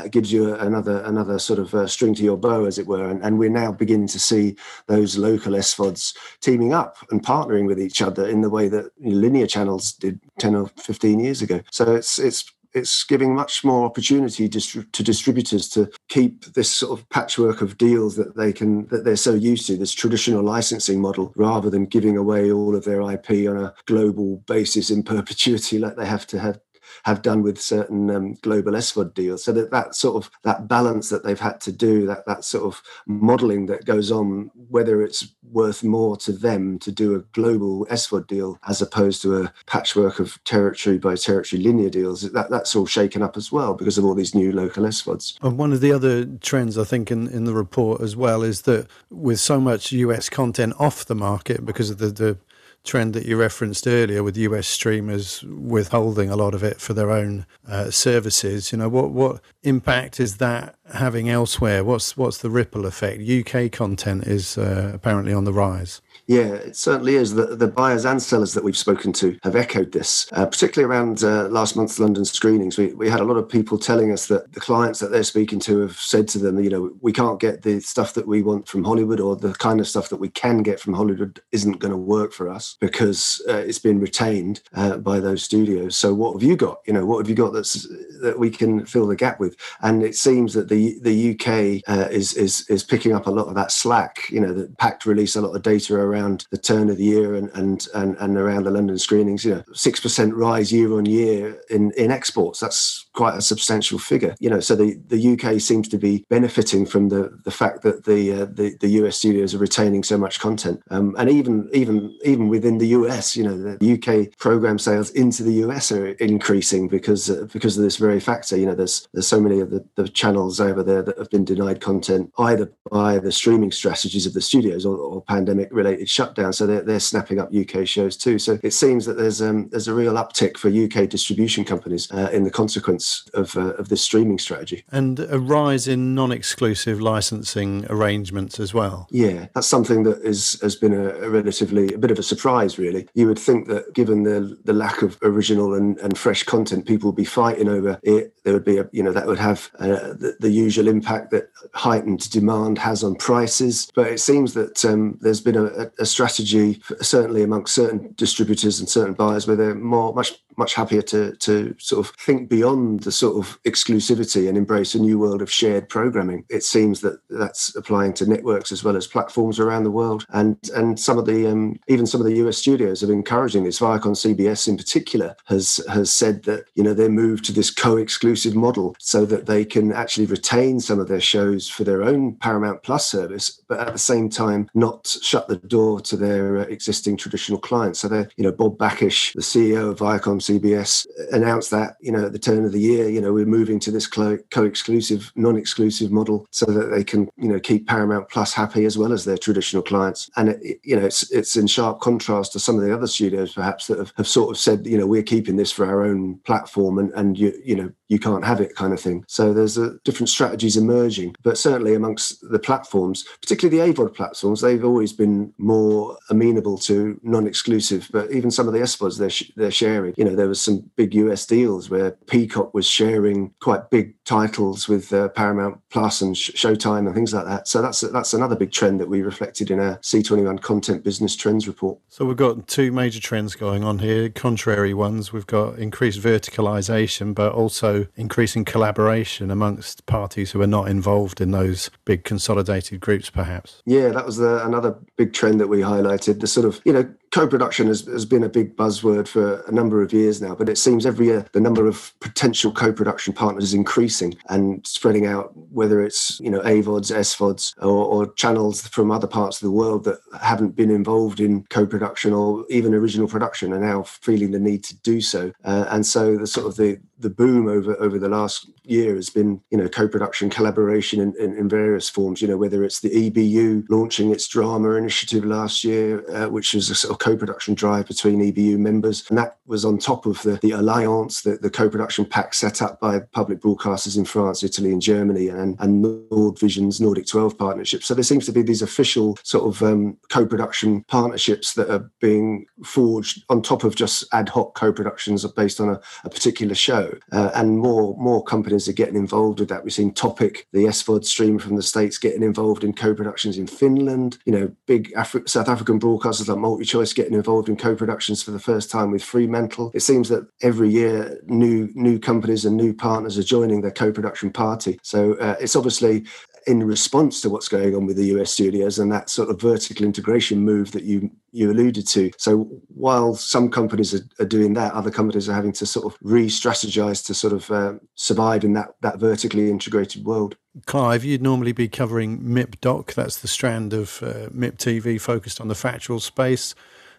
gives 0.09 0.31
you 0.31 0.53
another 0.55 1.01
another 1.03 1.39
sort 1.39 1.59
of 1.59 1.73
uh, 1.73 1.87
string 1.87 2.13
to 2.15 2.23
your 2.23 2.37
bow, 2.37 2.65
as 2.65 2.77
it 2.77 2.87
were. 2.87 3.09
And, 3.09 3.23
and, 3.23 3.39
we're 3.39 3.49
now 3.49 3.71
beginning 3.71 4.07
to 4.07 4.19
see 4.19 4.57
those 4.87 5.17
local 5.17 5.53
SVODs 5.53 6.15
teaming 6.41 6.73
up 6.73 6.97
and 7.11 7.23
partnering 7.23 7.65
with 7.65 7.79
each 7.79 8.01
other 8.01 8.27
in 8.27 8.41
the 8.41 8.49
way 8.49 8.67
that 8.67 8.91
you 8.99 9.11
know, 9.11 9.17
linear 9.17 9.47
channels 9.47 9.93
did 9.93 10.19
10 10.39 10.55
or 10.55 10.67
15 10.77 11.19
years 11.19 11.41
ago. 11.41 11.61
So 11.71 11.95
it's 11.95 12.19
it's 12.19 12.51
it's 12.73 13.03
giving 13.03 13.35
much 13.35 13.63
more 13.63 13.85
opportunity 13.85 14.47
to 14.47 15.03
distributors 15.03 15.69
to 15.69 15.89
keep 16.09 16.45
this 16.53 16.71
sort 16.71 16.97
of 16.97 17.07
patchwork 17.09 17.61
of 17.61 17.77
deals 17.77 18.15
that 18.15 18.35
they 18.35 18.53
can 18.53 18.87
that 18.87 19.03
they're 19.03 19.15
so 19.15 19.33
used 19.33 19.67
to 19.67 19.77
this 19.77 19.93
traditional 19.93 20.43
licensing 20.43 21.01
model 21.01 21.33
rather 21.35 21.69
than 21.69 21.85
giving 21.85 22.17
away 22.17 22.51
all 22.51 22.75
of 22.75 22.85
their 22.85 23.01
ip 23.11 23.29
on 23.29 23.57
a 23.57 23.73
global 23.85 24.37
basis 24.47 24.89
in 24.89 25.03
perpetuity 25.11 25.79
like 25.79 25.95
they 25.95 26.05
have 26.05 26.27
to 26.27 26.39
have 26.39 26.59
have 27.03 27.21
done 27.21 27.41
with 27.41 27.59
certain 27.59 28.09
um, 28.09 28.33
global 28.41 28.73
SVOD 28.73 29.13
deals. 29.13 29.43
So 29.43 29.51
that 29.53 29.71
that 29.71 29.95
sort 29.95 30.23
of 30.23 30.31
that 30.43 30.67
balance 30.67 31.09
that 31.09 31.23
they've 31.23 31.39
had 31.39 31.61
to 31.61 31.71
do, 31.71 32.05
that 32.07 32.25
that 32.25 32.43
sort 32.43 32.65
of 32.65 32.81
modelling 33.05 33.65
that 33.67 33.85
goes 33.85 34.11
on, 34.11 34.51
whether 34.69 35.01
it's 35.01 35.27
worth 35.51 35.83
more 35.83 36.15
to 36.17 36.31
them 36.31 36.79
to 36.79 36.91
do 36.91 37.15
a 37.15 37.19
global 37.33 37.85
SVOD 37.87 38.27
deal 38.27 38.59
as 38.67 38.81
opposed 38.81 39.21
to 39.21 39.41
a 39.41 39.53
patchwork 39.65 40.19
of 40.19 40.41
territory 40.43 40.97
by 40.97 41.15
territory 41.15 41.61
linear 41.61 41.89
deals, 41.89 42.21
that 42.31 42.49
that's 42.49 42.75
all 42.75 42.85
shaken 42.85 43.21
up 43.21 43.37
as 43.37 43.51
well 43.51 43.73
because 43.73 43.97
of 43.97 44.05
all 44.05 44.15
these 44.15 44.35
new 44.35 44.51
local 44.51 44.83
SVODs. 44.83 45.37
And 45.41 45.57
one 45.57 45.73
of 45.73 45.81
the 45.81 45.91
other 45.91 46.25
trends 46.25 46.77
I 46.77 46.83
think 46.83 47.11
in, 47.11 47.27
in 47.27 47.45
the 47.45 47.53
report 47.53 48.01
as 48.01 48.15
well 48.15 48.43
is 48.43 48.61
that 48.63 48.87
with 49.09 49.39
so 49.39 49.59
much 49.59 49.91
US 49.91 50.29
content 50.29 50.73
off 50.79 51.05
the 51.05 51.15
market 51.15 51.65
because 51.65 51.89
of 51.89 51.97
the, 51.97 52.07
the 52.07 52.37
trend 52.83 53.13
that 53.13 53.25
you 53.25 53.37
referenced 53.37 53.85
earlier 53.85 54.23
with 54.23 54.37
US 54.37 54.67
streamers 54.67 55.43
withholding 55.43 56.29
a 56.29 56.35
lot 56.35 56.53
of 56.53 56.63
it 56.63 56.81
for 56.81 56.93
their 56.93 57.11
own 57.11 57.45
uh, 57.67 57.91
services. 57.91 58.71
You 58.71 58.79
know, 58.79 58.89
what 58.89 59.11
what 59.11 59.41
impact 59.63 60.19
is 60.19 60.37
that 60.37 60.75
having 60.93 61.29
elsewhere? 61.29 61.83
What's 61.83 62.17
what's 62.17 62.39
the 62.39 62.49
ripple 62.49 62.85
effect? 62.85 63.21
UK 63.21 63.71
content 63.71 64.25
is 64.25 64.57
uh, 64.57 64.91
apparently 64.93 65.33
on 65.33 65.43
the 65.43 65.53
rise. 65.53 66.01
Yeah, 66.27 66.53
it 66.53 66.75
certainly 66.75 67.15
is. 67.15 67.35
The, 67.35 67.55
the 67.55 67.67
buyers 67.67 68.05
and 68.05 68.21
sellers 68.21 68.53
that 68.53 68.63
we've 68.63 68.77
spoken 68.77 69.11
to 69.13 69.37
have 69.43 69.55
echoed 69.55 69.91
this, 69.91 70.27
uh, 70.31 70.45
particularly 70.45 70.91
around 70.91 71.23
uh, 71.23 71.47
last 71.49 71.75
month's 71.75 71.99
London 71.99 72.25
screenings. 72.25 72.77
We, 72.77 72.93
we 72.93 73.09
had 73.09 73.19
a 73.19 73.25
lot 73.25 73.37
of 73.37 73.49
people 73.49 73.77
telling 73.77 74.11
us 74.11 74.27
that 74.27 74.53
the 74.53 74.59
clients 74.59 74.99
that 74.99 75.11
they're 75.11 75.23
speaking 75.23 75.59
to 75.61 75.79
have 75.79 75.97
said 75.97 76.27
to 76.29 76.39
them, 76.39 76.59
you 76.63 76.69
know, 76.69 76.91
we 77.01 77.11
can't 77.11 77.39
get 77.39 77.63
the 77.63 77.79
stuff 77.79 78.13
that 78.13 78.27
we 78.27 78.41
want 78.41 78.67
from 78.67 78.83
Hollywood 78.83 79.19
or 79.19 79.35
the 79.35 79.53
kind 79.53 79.79
of 79.79 79.87
stuff 79.87 80.09
that 80.09 80.17
we 80.17 80.29
can 80.29 80.63
get 80.63 80.79
from 80.79 80.93
Hollywood 80.93 81.41
isn't 81.51 81.79
going 81.79 81.91
to 81.91 81.97
work 81.97 82.33
for 82.33 82.49
us 82.49 82.77
because 82.79 83.41
uh, 83.49 83.57
it's 83.57 83.79
been 83.79 83.99
retained 83.99 84.61
uh, 84.73 84.97
by 84.97 85.19
those 85.19 85.43
studios. 85.43 85.95
So 85.95 86.13
what 86.13 86.33
have 86.33 86.43
you 86.43 86.55
got? 86.55 86.79
You 86.85 86.93
know, 86.93 87.05
what 87.05 87.17
have 87.19 87.29
you 87.29 87.35
got 87.35 87.53
that's 87.53 87.87
that 88.21 88.37
we 88.37 88.49
can 88.49 88.85
fill 88.85 89.07
the 89.07 89.15
gap 89.15 89.39
with? 89.39 89.57
And 89.81 90.03
it 90.03 90.15
seems 90.15 90.53
that 90.53 90.69
the 90.69 90.99
the 91.01 91.31
UK 91.31 91.83
uh, 91.87 92.07
is 92.09 92.33
is 92.33 92.69
is 92.69 92.83
picking 92.83 93.13
up 93.13 93.27
a 93.27 93.31
lot 93.31 93.47
of 93.47 93.55
that 93.55 93.71
slack. 93.71 94.29
You 94.29 94.39
know, 94.39 94.53
the 94.53 94.71
Pact 94.77 95.05
release 95.05 95.35
a 95.35 95.41
lot 95.41 95.55
of 95.55 95.61
data 95.61 95.97
around 96.11 96.45
the 96.51 96.57
turn 96.57 96.89
of 96.89 96.97
the 96.97 97.03
year 97.03 97.35
and 97.35 97.49
and 97.53 97.87
and, 97.93 98.17
and 98.19 98.37
around 98.37 98.63
the 98.63 98.71
London 98.71 98.97
screenings. 98.97 99.45
You 99.45 99.55
know, 99.55 99.63
six 99.73 99.99
percent 99.99 100.33
rise 100.33 100.71
year 100.71 100.93
on 100.93 101.05
year 101.05 101.59
in 101.69 101.91
in 101.91 102.11
exports. 102.11 102.59
That's 102.59 103.05
quite 103.13 103.35
a 103.35 103.41
substantial 103.41 103.99
figure. 103.99 104.35
You 104.39 104.49
know, 104.49 104.59
so 104.59 104.75
the, 104.75 104.99
the 105.07 105.33
UK 105.33 105.59
seems 105.59 105.87
to 105.89 105.97
be 105.97 106.25
benefiting 106.29 106.85
from 106.85 107.09
the 107.09 107.37
the 107.43 107.51
fact 107.51 107.81
that 107.83 108.05
the 108.05 108.31
uh, 108.31 108.45
the, 108.45 108.75
the 108.79 108.89
US 109.01 109.17
studios 109.17 109.53
are 109.53 109.59
retaining 109.59 110.03
so 110.03 110.17
much 110.17 110.39
content, 110.39 110.81
um, 110.89 111.15
and 111.17 111.29
even 111.29 111.69
even 111.73 112.17
even 112.23 112.47
within 112.47 112.77
the 112.77 112.87
US, 112.87 113.35
you 113.35 113.43
know, 113.43 113.57
the 113.57 113.93
UK 113.93 114.37
program 114.37 114.79
sales 114.79 115.09
into 115.11 115.43
the 115.43 115.53
US 115.65 115.91
are 115.91 116.07
increasing 116.13 116.87
because 116.87 117.29
uh, 117.29 117.47
because 117.51 117.77
of 117.77 117.83
this 117.83 117.97
very 117.97 118.19
factor. 118.19 118.57
You 118.57 118.67
know, 118.67 118.75
there's 118.75 119.07
there's 119.13 119.27
so 119.27 119.41
many 119.41 119.59
of 119.59 119.71
the, 119.71 119.85
the 119.95 120.07
channels 120.07 120.59
over 120.59 120.83
there 120.83 121.01
that 121.03 121.17
have 121.17 121.29
been 121.29 121.45
denied 121.45 121.81
content 121.81 122.31
either 122.39 122.71
by 122.89 123.19
the 123.19 123.31
streaming 123.31 123.71
strategies 123.71 124.25
of 124.25 124.33
the 124.33 124.41
studios 124.41 124.85
or, 124.85 124.97
or 124.97 125.21
pandemic 125.21 125.69
related 125.71 126.09
shutdown. 126.09 126.53
So 126.53 126.65
they're, 126.67 126.81
they're 126.81 126.99
snapping 126.99 127.39
up 127.39 127.53
UK 127.53 127.87
shows 127.87 128.17
too. 128.17 128.39
So 128.39 128.59
it 128.63 128.71
seems 128.71 129.05
that 129.05 129.17
there's 129.17 129.41
um, 129.41 129.69
there's 129.69 129.87
a 129.87 129.93
real 129.93 130.13
uptick 130.13 130.57
for 130.57 130.69
UK 130.69 131.09
distribution 131.09 131.65
companies 131.65 132.09
uh, 132.11 132.29
in 132.31 132.43
the 132.43 132.51
consequence 132.51 133.00
of, 133.33 133.55
uh, 133.57 133.73
of 133.75 133.89
this 133.89 134.01
streaming 134.01 134.39
strategy. 134.39 134.83
And 134.91 135.19
a 135.19 135.39
rise 135.39 135.87
in 135.87 136.15
non 136.15 136.31
exclusive 136.31 137.01
licensing 137.01 137.85
arrangements 137.89 138.59
as 138.59 138.73
well. 138.73 139.07
Yeah, 139.11 139.47
that's 139.53 139.67
something 139.67 140.03
that 140.03 140.21
is, 140.21 140.59
has 140.61 140.75
been 140.75 140.93
a, 140.93 141.09
a, 141.09 141.29
relatively, 141.29 141.93
a 141.93 141.97
bit 141.97 142.11
of 142.11 142.19
a 142.19 142.23
surprise, 142.23 142.77
really. 142.77 143.07
You 143.13 143.27
would 143.27 143.39
think 143.39 143.67
that 143.67 143.93
given 143.93 144.23
the, 144.23 144.57
the 144.63 144.73
lack 144.73 145.01
of 145.01 145.17
original 145.21 145.73
and, 145.73 145.97
and 145.99 146.17
fresh 146.17 146.43
content, 146.43 146.87
people 146.87 147.09
would 147.09 147.15
be 147.15 147.25
fighting 147.25 147.67
over 147.67 147.99
it. 148.03 148.33
There 148.43 148.53
would 148.53 148.65
be, 148.65 148.77
a, 148.77 148.89
you 148.91 149.03
know, 149.03 149.11
that 149.11 149.27
would 149.27 149.39
have 149.39 149.69
uh, 149.79 150.13
the, 150.13 150.35
the, 150.39 150.51
usual 150.51 150.87
impact 150.87 151.31
that 151.31 151.49
heightened 151.73 152.29
demand 152.29 152.77
has 152.79 153.03
on 153.03 153.15
prices. 153.15 153.89
But 153.95 154.07
it 154.07 154.19
seems 154.19 154.53
that 154.55 154.83
um, 154.83 155.17
there's 155.21 155.41
been 155.41 155.55
a, 155.55 155.91
a 155.99 156.05
strategy, 156.05 156.81
certainly 157.01 157.43
amongst 157.43 157.75
certain 157.75 158.13
distributors 158.15 158.79
and 158.79 158.89
certain 158.89 159.13
buyers, 159.13 159.47
where 159.47 159.55
they're 159.55 159.75
more, 159.75 160.13
much 160.13 160.41
much 160.57 160.73
happier 160.73 161.01
to 161.01 161.33
to 161.37 161.75
sort 161.79 162.05
of 162.05 162.15
think 162.15 162.49
beyond 162.49 163.01
the 163.01 163.11
sort 163.11 163.37
of 163.37 163.61
exclusivity 163.63 164.47
and 164.47 164.57
embrace 164.57 164.95
a 164.95 164.99
new 164.99 165.19
world 165.19 165.41
of 165.41 165.51
shared 165.51 165.89
programming. 165.89 166.45
It 166.49 166.63
seems 166.63 167.01
that 167.01 167.19
that's 167.29 167.75
applying 167.75 168.13
to 168.13 168.29
networks 168.29 168.71
as 168.71 168.83
well 168.83 168.95
as 168.95 169.07
platforms 169.07 169.59
around 169.59 169.83
the 169.83 169.91
world, 169.91 170.25
and 170.29 170.57
and 170.75 170.99
some 170.99 171.17
of 171.17 171.25
the 171.25 171.47
um, 171.47 171.79
even 171.87 172.05
some 172.05 172.21
of 172.21 172.27
the 172.27 172.35
US 172.37 172.57
studios 172.57 173.03
are 173.03 173.11
encouraging 173.11 173.63
this. 173.63 173.79
Viacom 173.79 174.15
CBS 174.15 174.67
in 174.67 174.77
particular 174.77 175.35
has 175.45 175.81
has 175.89 176.11
said 176.11 176.43
that 176.43 176.65
you 176.75 176.83
know 176.83 176.93
they 176.93 177.07
move 177.07 177.41
to 177.43 177.51
this 177.51 177.71
co-exclusive 177.71 178.55
model 178.55 178.95
so 178.99 179.25
that 179.25 179.45
they 179.45 179.65
can 179.65 179.91
actually 179.91 180.25
retain 180.25 180.79
some 180.79 180.99
of 180.99 181.07
their 181.07 181.21
shows 181.21 181.67
for 181.67 181.83
their 181.83 182.03
own 182.03 182.35
Paramount 182.35 182.83
Plus 182.83 183.09
service, 183.09 183.61
but 183.67 183.79
at 183.79 183.93
the 183.93 183.99
same 183.99 184.29
time 184.29 184.69
not 184.73 185.07
shut 185.21 185.47
the 185.47 185.57
door 185.57 186.01
to 186.01 186.15
their 186.15 186.59
uh, 186.59 186.61
existing 186.63 187.17
traditional 187.17 187.59
clients. 187.59 187.99
So 187.99 188.07
they're 188.07 188.29
you 188.37 188.43
know 188.43 188.51
Bob 188.51 188.77
Bakish, 188.77 189.33
the 189.33 189.41
CEO 189.41 189.91
of 189.91 189.99
Viacom 189.99 190.40
CBS 190.41 191.07
announced 191.31 191.71
that, 191.71 191.97
you 192.01 192.11
know, 192.11 192.25
at 192.25 192.33
the 192.33 192.39
turn 192.39 192.65
of 192.65 192.71
the 192.71 192.79
year, 192.79 193.09
you 193.09 193.21
know, 193.21 193.33
we're 193.33 193.45
moving 193.45 193.79
to 193.81 193.91
this 193.91 194.07
co-exclusive, 194.07 195.31
non-exclusive 195.35 196.11
model 196.11 196.47
so 196.51 196.65
that 196.65 196.87
they 196.87 197.03
can, 197.03 197.29
you 197.37 197.47
know, 197.47 197.59
keep 197.59 197.87
Paramount 197.87 198.29
Plus 198.29 198.53
happy 198.53 198.85
as 198.85 198.97
well 198.97 199.13
as 199.13 199.25
their 199.25 199.37
traditional 199.37 199.81
clients. 199.81 200.29
And, 200.35 200.49
it, 200.49 200.79
you 200.83 200.95
know, 200.95 201.05
it's, 201.05 201.31
it's 201.31 201.55
in 201.55 201.67
sharp 201.67 201.99
contrast 202.01 202.53
to 202.53 202.59
some 202.59 202.77
of 202.77 202.83
the 202.83 202.93
other 202.93 203.07
studios 203.07 203.53
perhaps 203.53 203.87
that 203.87 203.99
have, 203.99 204.13
have 204.17 204.27
sort 204.27 204.51
of 204.51 204.57
said, 204.57 204.85
you 204.85 204.97
know, 204.97 205.07
we're 205.07 205.23
keeping 205.23 205.55
this 205.55 205.71
for 205.71 205.85
our 205.85 206.03
own 206.03 206.39
platform 206.45 206.97
and, 206.99 207.11
and 207.13 207.37
you, 207.37 207.53
you 207.63 207.75
know, 207.75 207.91
you 208.11 208.19
can't 208.19 208.43
have 208.43 208.59
it 208.59 208.75
kind 208.75 208.91
of 208.91 208.99
thing. 208.99 209.23
So 209.29 209.53
there's 209.53 209.77
a, 209.77 209.97
different 210.03 210.27
strategies 210.27 210.75
emerging, 210.75 211.33
but 211.43 211.57
certainly 211.57 211.95
amongst 211.95 212.41
the 212.51 212.59
platforms, 212.59 213.23
particularly 213.41 213.79
the 213.79 213.93
AVOD 213.93 214.13
platforms, 214.13 214.59
they've 214.59 214.83
always 214.83 215.13
been 215.13 215.53
more 215.57 216.17
amenable 216.29 216.77
to 216.79 217.17
non-exclusive. 217.23 218.09
But 218.11 218.29
even 218.33 218.51
some 218.51 218.67
of 218.67 218.73
the 218.73 218.81
SVODs 218.81 219.17
they're 219.17 219.29
sh- 219.29 219.51
they're 219.55 219.71
sharing, 219.71 220.13
you 220.17 220.25
know, 220.25 220.35
there 220.35 220.49
was 220.49 220.59
some 220.59 220.91
big 220.97 221.15
US 221.15 221.45
deals 221.45 221.89
where 221.89 222.11
Peacock 222.27 222.73
was 222.73 222.85
sharing 222.85 223.53
quite 223.61 223.89
big 223.89 224.13
titles 224.25 224.89
with 224.89 225.13
uh, 225.13 225.29
Paramount 225.29 225.79
Plus 225.89 226.21
and 226.21 226.37
Sh- 226.37 226.51
Showtime 226.51 227.05
and 227.05 227.15
things 227.15 227.33
like 227.33 227.45
that. 227.45 227.69
So 227.69 227.81
that's 227.81 228.01
that's 228.01 228.33
another 228.33 228.57
big 228.57 228.73
trend 228.73 228.99
that 228.99 229.07
we 229.07 229.21
reflected 229.21 229.71
in 229.71 229.79
our 229.79 229.95
C21 229.99 230.59
content 230.61 231.05
business 231.05 231.37
trends 231.37 231.65
report. 231.65 231.97
So 232.09 232.25
we've 232.25 232.35
got 232.35 232.67
two 232.67 232.91
major 232.91 233.21
trends 233.21 233.55
going 233.55 233.85
on 233.85 233.99
here, 233.99 234.27
contrary 234.27 234.93
ones. 234.93 235.31
We've 235.31 235.47
got 235.47 235.79
increased 235.79 236.19
verticalization, 236.19 237.33
but 237.33 237.53
also 237.53 238.00
increasing 238.15 238.65
collaboration 238.65 239.51
amongst 239.51 240.05
parties 240.05 240.51
who 240.51 240.61
are 240.61 240.67
not 240.67 240.87
involved 240.87 241.41
in 241.41 241.51
those 241.51 241.89
big 242.05 242.23
consolidated 242.23 242.99
groups, 242.99 243.29
perhaps. 243.29 243.81
Yeah, 243.85 244.09
that 244.09 244.25
was 244.25 244.37
the, 244.37 244.65
another 244.65 244.97
big 245.17 245.33
trend 245.33 245.59
that 245.59 245.67
we 245.67 245.79
highlighted. 245.79 246.39
The 246.39 246.47
sort 246.47 246.65
of, 246.65 246.81
you 246.85 246.93
know, 246.93 247.13
co-production 247.31 247.87
has, 247.87 248.01
has 248.05 248.25
been 248.25 248.43
a 248.43 248.49
big 248.49 248.75
buzzword 248.75 249.27
for 249.27 249.61
a 249.61 249.71
number 249.71 250.01
of 250.01 250.13
years 250.13 250.41
now, 250.41 250.53
but 250.53 250.69
it 250.69 250.77
seems 250.77 251.05
every 251.05 251.27
year 251.27 251.45
the 251.53 251.59
number 251.59 251.87
of 251.87 252.13
potential 252.19 252.71
co-production 252.71 253.33
partners 253.33 253.63
is 253.63 253.73
increasing 253.73 254.35
and 254.49 254.85
spreading 254.85 255.25
out, 255.25 255.51
whether 255.71 256.01
it's 256.03 256.39
you 256.39 256.49
know 256.49 256.61
AVODs, 256.61 257.11
SVODs, 257.11 257.73
or, 257.81 258.05
or 258.05 258.33
channels 258.33 258.87
from 258.87 259.11
other 259.11 259.27
parts 259.27 259.61
of 259.61 259.65
the 259.65 259.71
world 259.71 260.03
that 260.03 260.19
haven't 260.41 260.75
been 260.75 260.91
involved 260.91 261.39
in 261.39 261.63
co-production 261.69 262.33
or 262.33 262.65
even 262.69 262.93
original 262.93 263.27
production 263.27 263.73
are 263.73 263.79
now 263.79 264.03
feeling 264.03 264.51
the 264.51 264.59
need 264.59 264.83
to 264.83 264.95
do 264.97 265.21
so. 265.21 265.51
Uh, 265.63 265.85
and 265.89 266.05
so 266.05 266.37
the 266.37 266.47
sort 266.47 266.67
of 266.67 266.75
the 266.75 266.99
the 267.21 267.29
boom 267.29 267.67
over 267.67 267.95
over 268.01 268.17
the 268.17 268.29
last 268.29 268.69
year 268.83 269.15
has 269.15 269.29
been 269.29 269.61
you 269.69 269.77
know 269.77 269.87
co-production 269.87 270.49
collaboration 270.49 271.21
in, 271.21 271.33
in, 271.39 271.55
in 271.55 271.69
various 271.69 272.09
forms 272.09 272.41
you 272.41 272.47
know 272.47 272.57
whether 272.57 272.83
it's 272.83 272.99
the 273.01 273.27
ebu 273.27 273.83
launching 273.89 274.31
its 274.31 274.47
drama 274.47 274.91
initiative 274.95 275.45
last 275.45 275.83
year 275.83 276.27
uh, 276.31 276.49
which 276.49 276.73
was 276.73 276.89
a 276.89 276.95
sort 276.95 277.11
of 277.11 277.19
co-production 277.21 277.73
drive 277.75 278.07
between 278.07 278.41
ebu 278.41 278.77
members 278.77 279.23
and 279.29 279.37
that 279.37 279.57
was 279.67 279.85
on 279.85 279.97
top 279.97 280.25
of 280.25 280.41
the, 280.41 280.57
the 280.61 280.71
alliance 280.71 281.41
the, 281.41 281.57
the 281.57 281.69
co-production 281.69 282.25
pact 282.25 282.55
set 282.55 282.81
up 282.81 282.99
by 282.99 283.19
public 283.31 283.59
broadcasters 283.61 284.17
in 284.17 284.25
france 284.25 284.63
italy 284.63 284.91
and 284.91 285.01
germany 285.01 285.47
and, 285.47 285.75
and 285.79 286.03
nordvision's 286.03 286.99
nordic 286.99 287.27
12 287.27 287.57
partnership 287.57 288.03
so 288.03 288.13
there 288.13 288.23
seems 288.23 288.45
to 288.45 288.51
be 288.51 288.61
these 288.61 288.81
official 288.81 289.37
sort 289.43 289.63
of 289.65 289.81
um, 289.83 290.17
co-production 290.29 291.03
partnerships 291.03 291.73
that 291.73 291.89
are 291.89 292.11
being 292.19 292.65
forged 292.83 293.43
on 293.49 293.61
top 293.61 293.83
of 293.83 293.95
just 293.95 294.25
ad 294.33 294.49
hoc 294.49 294.73
co-productions 294.73 295.45
based 295.51 295.79
on 295.79 295.89
a, 295.89 295.99
a 296.23 296.29
particular 296.29 296.75
show 296.75 297.15
uh, 297.31 297.51
and 297.53 297.77
more 297.77 298.15
more 298.17 298.43
companies 298.43 298.87
are 298.87 298.93
getting 298.93 299.15
involved 299.15 299.59
with 299.59 299.69
that. 299.69 299.83
We've 299.83 299.93
seen 299.93 300.13
Topic, 300.13 300.67
the 300.71 300.85
SVOD 300.85 301.25
stream 301.25 301.59
from 301.59 301.75
the 301.75 301.83
states, 301.83 302.17
getting 302.17 302.43
involved 302.43 302.83
in 302.83 302.93
co-productions 302.93 303.57
in 303.57 303.67
Finland. 303.67 304.37
You 304.45 304.53
know, 304.53 304.71
big 304.85 305.11
Afri- 305.13 305.47
South 305.47 305.69
African 305.69 305.99
broadcasters 305.99 306.47
like 306.47 306.57
MultiChoice 306.57 307.10
getting 307.13 307.33
involved 307.33 307.69
in 307.69 307.75
co-productions 307.75 308.43
for 308.43 308.51
the 308.51 308.59
first 308.59 308.91
time 308.91 309.11
with 309.11 309.23
Fremantle. 309.23 309.91
It 309.93 310.01
seems 310.01 310.29
that 310.29 310.47
every 310.61 310.89
year 310.89 311.39
new 311.45 311.89
new 311.93 312.19
companies 312.19 312.65
and 312.65 312.77
new 312.77 312.93
partners 312.93 313.37
are 313.37 313.43
joining 313.43 313.81
their 313.81 313.91
co-production 313.91 314.51
party. 314.51 314.99
So 315.03 315.35
uh, 315.35 315.55
it's 315.59 315.75
obviously 315.75 316.25
in 316.67 316.83
response 316.83 317.41
to 317.41 317.49
what's 317.49 317.67
going 317.67 317.95
on 317.95 318.05
with 318.05 318.17
the 318.17 318.25
US 318.37 318.51
studios 318.51 318.99
and 318.99 319.11
that 319.11 319.29
sort 319.29 319.49
of 319.49 319.59
vertical 319.59 320.05
integration 320.05 320.59
move 320.59 320.91
that 320.91 321.03
you 321.03 321.31
you 321.51 321.69
alluded 321.69 322.07
to. 322.07 322.31
So 322.37 322.69
while 322.87 323.35
some 323.35 323.69
companies 323.69 324.13
are, 324.13 324.21
are 324.39 324.45
doing 324.45 324.73
that, 324.75 324.93
other 324.93 325.11
companies 325.11 325.49
are 325.49 325.53
having 325.53 325.73
to 325.73 325.85
sort 325.85 326.05
of 326.05 326.17
re-strategize 326.21 327.25
to 327.25 327.33
sort 327.33 327.51
of 327.51 327.69
uh, 327.71 327.93
survive 328.15 328.63
in 328.63 328.73
that 328.73 328.95
that 329.01 329.19
vertically 329.19 329.69
integrated 329.69 330.23
world. 330.23 330.55
Clive, 330.85 331.25
you'd 331.25 331.41
normally 331.41 331.73
be 331.73 331.89
covering 331.89 332.39
MIP 332.39 332.79
Doc. 332.79 333.13
That's 333.13 333.41
the 333.41 333.47
strand 333.47 333.93
of 333.93 334.23
uh, 334.23 334.49
MIP 334.49 334.77
TV 334.77 335.19
focused 335.19 335.59
on 335.59 335.67
the 335.67 335.75
factual 335.75 336.19
space 336.19 336.73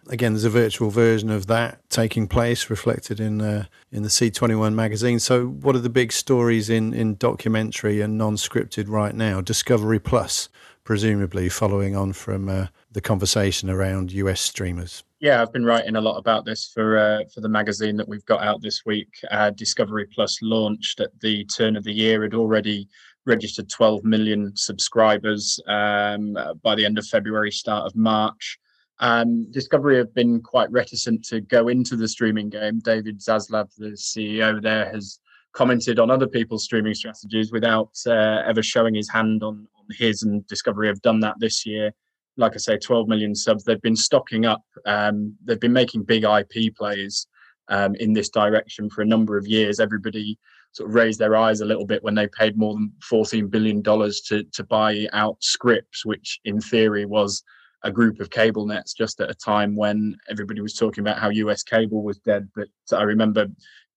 again, 0.09 0.32
there's 0.32 0.44
a 0.44 0.50
virtual 0.50 0.90
version 0.90 1.30
of 1.30 1.47
that 1.47 1.88
taking 1.90 2.26
place, 2.26 2.71
reflected 2.71 3.21
in 3.21 3.40
uh, 3.40 3.66
in 3.90 4.02
the 4.02 4.09
C21 4.09 4.75
magazine. 4.75 5.18
So, 5.18 5.47
what 5.47 5.76
are 5.76 5.80
the 5.80 5.90
big 5.90 6.12
stories 6.12 6.68
in 6.71 6.92
in 6.94 7.16
documentary 7.16 8.00
and 8.00 8.18
non-scripted 8.18 8.88
right 8.88 9.14
now? 9.14 9.40
Discovery 9.40 10.00
Plus, 10.00 10.49
presumably 10.85 11.49
following 11.49 11.97
on 11.97 12.12
from 12.12 12.49
uh, 12.49 12.66
the 12.90 13.00
conversation 13.00 13.71
around 13.71 14.12
US 14.12 14.40
streamers. 14.40 15.04
Yeah, 15.21 15.40
I've 15.40 15.52
been 15.52 15.64
writing 15.64 15.94
a 15.94 16.00
lot 16.00 16.18
about 16.18 16.44
this 16.44 16.71
for 16.73 16.99
uh, 16.99 17.21
for 17.32 17.40
the 17.40 17.49
magazine 17.49 17.97
that 17.97 18.09
we've 18.09 18.26
got 18.26 18.42
out 18.42 18.61
this 18.61 18.85
week. 18.85 19.09
Uh, 19.30 19.50
Discovery 19.50 20.06
Plus 20.06 20.38
launched 20.42 21.00
at 21.00 21.18
the 21.21 21.44
turn 21.44 21.76
of 21.76 21.85
the 21.85 21.92
year. 21.92 22.25
It 22.25 22.35
already 22.35 22.88
registered 23.25 23.68
12 23.71 24.02
million 24.02 24.52
subscribers 24.56 25.61
um, 25.68 26.37
by 26.64 26.75
the 26.75 26.85
end 26.85 26.99
of 26.99 27.06
February, 27.06 27.52
start 27.52 27.87
of 27.87 27.94
March. 27.94 28.59
Um, 29.00 29.50
Discovery 29.50 29.96
have 29.96 30.14
been 30.14 30.40
quite 30.40 30.70
reticent 30.70 31.25
to 31.26 31.40
go 31.40 31.68
into 31.68 31.96
the 31.96 32.08
streaming 32.08 32.50
game. 32.50 32.78
David 32.78 33.18
Zaslav, 33.20 33.70
the 33.76 33.90
CEO 33.90 34.62
there, 34.62 34.90
has 34.90 35.18
commented 35.52 35.99
on 35.99 36.11
other 36.11 36.26
people's 36.26 36.64
streaming 36.64 36.94
strategies 36.94 37.52
without 37.52 37.90
uh, 38.06 38.42
ever 38.46 38.62
showing 38.62 38.94
his 38.94 39.11
hand 39.11 39.42
on, 39.42 39.66
on 39.76 39.87
his. 39.90 40.22
And 40.22 40.46
Discovery 40.46 40.87
have 40.88 41.02
done 41.02 41.20
that 41.20 41.37
this 41.38 41.66
year. 41.66 41.92
Like 42.37 42.52
I 42.54 42.58
say, 42.58 42.78
12 42.78 43.08
million 43.08 43.34
subs. 43.34 43.64
They've 43.64 43.82
been 43.82 43.96
stocking 43.96 44.46
up. 44.46 44.62
Um, 44.87 45.37
they've 45.44 45.61
been 45.61 45.72
making 45.72 46.04
big 46.04 46.25
IP 46.25 46.75
plays 46.75 47.26
um, 47.68 47.94
in 47.96 48.12
this 48.12 48.30
direction 48.30 48.88
for 48.88 49.02
a 49.02 49.06
number 49.06 49.37
of 49.37 49.46
years. 49.46 49.80
Everybody 49.80 50.38
sort 50.72 50.88
of 50.88 50.94
raised 50.94 51.18
their 51.18 51.37
eyes 51.37 51.61
a 51.61 51.66
little 51.66 51.87
bit 51.87 52.02
when 52.02 52.14
they 52.14 52.26
paid 52.28 52.56
more 52.56 52.75
than 52.75 52.92
14 53.02 53.49
billion 53.49 53.82
dollars 53.82 54.22
to 54.22 54.44
to 54.44 54.64
buy 54.64 55.06
out 55.12 55.37
Scripps, 55.40 56.06
which 56.06 56.40
in 56.44 56.61
theory 56.61 57.04
was 57.04 57.42
a 57.84 57.90
group 57.90 58.20
of 58.20 58.30
cable 58.30 58.66
nets 58.66 58.94
just 58.94 59.20
at 59.20 59.30
a 59.30 59.34
time 59.34 59.74
when 59.74 60.16
everybody 60.28 60.60
was 60.60 60.74
talking 60.74 61.02
about 61.02 61.18
how 61.18 61.30
US 61.30 61.62
cable 61.62 62.02
was 62.02 62.18
dead. 62.18 62.48
But 62.54 62.68
I 62.92 63.02
remember 63.02 63.48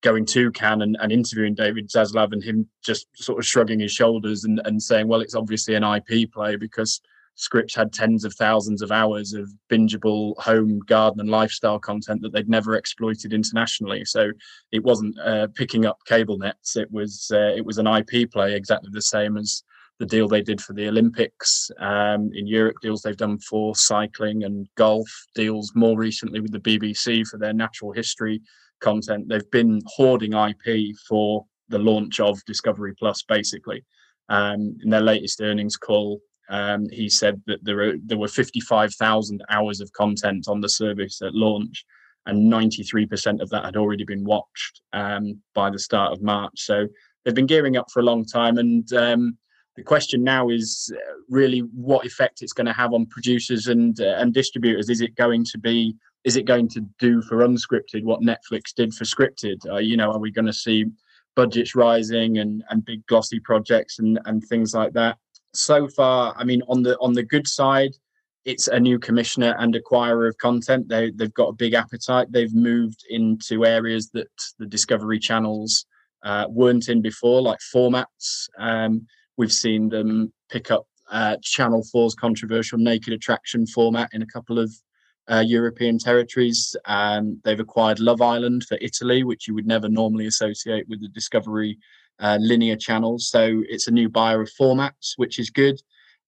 going 0.01 0.25
to 0.25 0.51
Cannes 0.51 0.81
and, 0.81 0.97
and 0.99 1.11
interviewing 1.11 1.55
David 1.55 1.89
Zaslav 1.89 2.31
and 2.31 2.43
him 2.43 2.67
just 2.83 3.07
sort 3.15 3.39
of 3.39 3.45
shrugging 3.45 3.79
his 3.79 3.91
shoulders 3.91 4.43
and, 4.43 4.61
and 4.65 4.81
saying, 4.81 5.07
well, 5.07 5.21
it's 5.21 5.35
obviously 5.35 5.75
an 5.75 5.83
IP 5.83 6.31
play 6.31 6.55
because 6.55 7.01
Scripps 7.35 7.75
had 7.75 7.91
tens 7.91 8.23
of 8.23 8.33
thousands 8.33 8.81
of 8.81 8.91
hours 8.91 9.33
of 9.33 9.51
bingeable 9.69 10.37
home 10.37 10.79
garden 10.79 11.19
and 11.19 11.29
lifestyle 11.29 11.79
content 11.79 12.21
that 12.21 12.31
they'd 12.31 12.49
never 12.49 12.75
exploited 12.75 13.33
internationally. 13.33 14.05
So 14.05 14.31
it 14.71 14.83
wasn't 14.83 15.19
uh, 15.19 15.47
picking 15.53 15.85
up 15.85 15.99
cable 16.05 16.37
nets; 16.37 16.77
it 16.77 16.89
was 16.91 17.29
uh, 17.33 17.53
it 17.55 17.65
was 17.65 17.77
an 17.77 17.87
IP 17.87 18.31
play, 18.31 18.55
exactly 18.55 18.89
the 18.93 19.01
same 19.01 19.37
as 19.37 19.63
the 19.99 20.05
deal 20.05 20.27
they 20.27 20.41
did 20.41 20.59
for 20.59 20.73
the 20.73 20.87
Olympics 20.87 21.71
um, 21.79 22.29
in 22.33 22.47
Europe, 22.47 22.75
deals 22.81 23.01
they've 23.01 23.15
done 23.15 23.39
for 23.39 23.75
cycling 23.75 24.43
and 24.43 24.67
golf, 24.75 25.09
deals 25.33 25.71
more 25.75 25.97
recently 25.97 26.39
with 26.39 26.51
the 26.51 26.59
BBC 26.59 27.25
for 27.25 27.37
their 27.37 27.53
natural 27.53 27.91
history 27.91 28.41
content. 28.81 29.29
They've 29.29 29.51
been 29.51 29.81
hoarding 29.85 30.33
IP 30.33 30.95
for 31.07 31.45
the 31.69 31.79
launch 31.79 32.19
of 32.19 32.43
Discovery 32.45 32.93
Plus, 32.97 33.23
basically. 33.23 33.83
Um, 34.27 34.77
in 34.83 34.89
their 34.89 35.01
latest 35.01 35.41
earnings 35.41 35.77
call, 35.77 36.19
um, 36.49 36.87
he 36.89 37.09
said 37.09 37.41
that 37.47 37.63
there 37.63 37.75
were 37.75 37.93
there 38.03 38.17
were 38.17 38.27
55,000 38.27 39.43
hours 39.49 39.81
of 39.81 39.91
content 39.93 40.47
on 40.47 40.61
the 40.61 40.69
service 40.69 41.21
at 41.21 41.33
launch, 41.33 41.85
and 42.25 42.51
93% 42.51 43.41
of 43.41 43.49
that 43.49 43.65
had 43.65 43.77
already 43.77 44.03
been 44.03 44.23
watched 44.23 44.81
um, 44.93 45.41
by 45.53 45.69
the 45.69 45.79
start 45.79 46.11
of 46.11 46.21
March. 46.21 46.53
So 46.55 46.87
they've 47.23 47.35
been 47.35 47.45
gearing 47.45 47.77
up 47.77 47.89
for 47.91 47.99
a 47.99 48.05
long 48.05 48.25
time, 48.25 48.57
and 48.57 48.91
um, 48.93 49.37
the 49.75 49.83
question 49.83 50.23
now 50.23 50.49
is 50.49 50.91
uh, 50.95 51.13
really 51.29 51.59
what 51.59 52.05
effect 52.05 52.41
it's 52.41 52.53
going 52.53 52.65
to 52.65 52.73
have 52.73 52.93
on 52.93 53.05
producers 53.05 53.67
and 53.67 53.99
uh, 53.99 54.15
and 54.17 54.33
distributors. 54.33 54.89
Is 54.89 55.01
it 55.01 55.15
going 55.15 55.45
to 55.45 55.57
be 55.57 55.95
is 56.23 56.37
it 56.37 56.45
going 56.45 56.67
to 56.69 56.81
do 56.99 57.21
for 57.21 57.37
unscripted 57.37 58.03
what 58.03 58.21
Netflix 58.21 58.73
did 58.75 58.93
for 58.93 59.03
scripted? 59.03 59.57
Uh, 59.69 59.77
you 59.77 59.97
know, 59.97 60.11
are 60.11 60.19
we 60.19 60.31
going 60.31 60.45
to 60.45 60.53
see 60.53 60.85
budgets 61.35 61.75
rising 61.75 62.37
and 62.37 62.63
and 62.69 62.85
big 62.85 63.05
glossy 63.07 63.39
projects 63.39 63.99
and 63.99 64.19
and 64.25 64.43
things 64.45 64.73
like 64.73 64.93
that? 64.93 65.17
So 65.53 65.87
far, 65.87 66.33
I 66.37 66.43
mean, 66.43 66.61
on 66.67 66.83
the 66.83 66.97
on 66.99 67.13
the 67.13 67.23
good 67.23 67.47
side, 67.47 67.91
it's 68.45 68.67
a 68.67 68.79
new 68.79 68.97
commissioner 68.97 69.55
and 69.59 69.75
acquirer 69.75 70.29
of 70.29 70.37
content. 70.37 70.87
They 70.87 71.11
they've 71.11 71.33
got 71.33 71.49
a 71.49 71.53
big 71.53 71.73
appetite. 71.73 72.31
They've 72.31 72.53
moved 72.53 73.03
into 73.09 73.65
areas 73.65 74.09
that 74.11 74.29
the 74.57 74.67
Discovery 74.67 75.19
channels 75.19 75.85
uh, 76.23 76.45
weren't 76.49 76.87
in 76.87 77.01
before, 77.01 77.41
like 77.41 77.59
formats. 77.73 78.47
Um, 78.57 79.05
We've 79.37 79.53
seen 79.53 79.89
them 79.89 80.31
pick 80.49 80.71
up 80.71 80.87
uh, 81.11 81.37
Channel 81.41 81.83
4's 81.93 82.15
controversial 82.15 82.77
Naked 82.77 83.13
Attraction 83.13 83.67
format 83.67 84.09
in 84.13 84.21
a 84.21 84.27
couple 84.27 84.59
of 84.59 84.73
uh, 85.29 85.43
European 85.45 85.97
territories. 85.97 86.75
Um, 86.85 87.39
they've 87.43 87.59
acquired 87.59 87.99
Love 87.99 88.21
Island 88.21 88.65
for 88.65 88.77
Italy, 88.81 89.23
which 89.23 89.47
you 89.47 89.55
would 89.55 89.67
never 89.67 89.89
normally 89.89 90.27
associate 90.27 90.87
with 90.87 91.01
the 91.01 91.09
Discovery 91.09 91.77
uh, 92.19 92.37
linear 92.39 92.75
channels. 92.75 93.27
So 93.29 93.63
it's 93.67 93.87
a 93.87 93.91
new 93.91 94.09
buyer 94.09 94.41
of 94.41 94.51
formats, 94.59 95.13
which 95.17 95.39
is 95.39 95.49
good. 95.49 95.81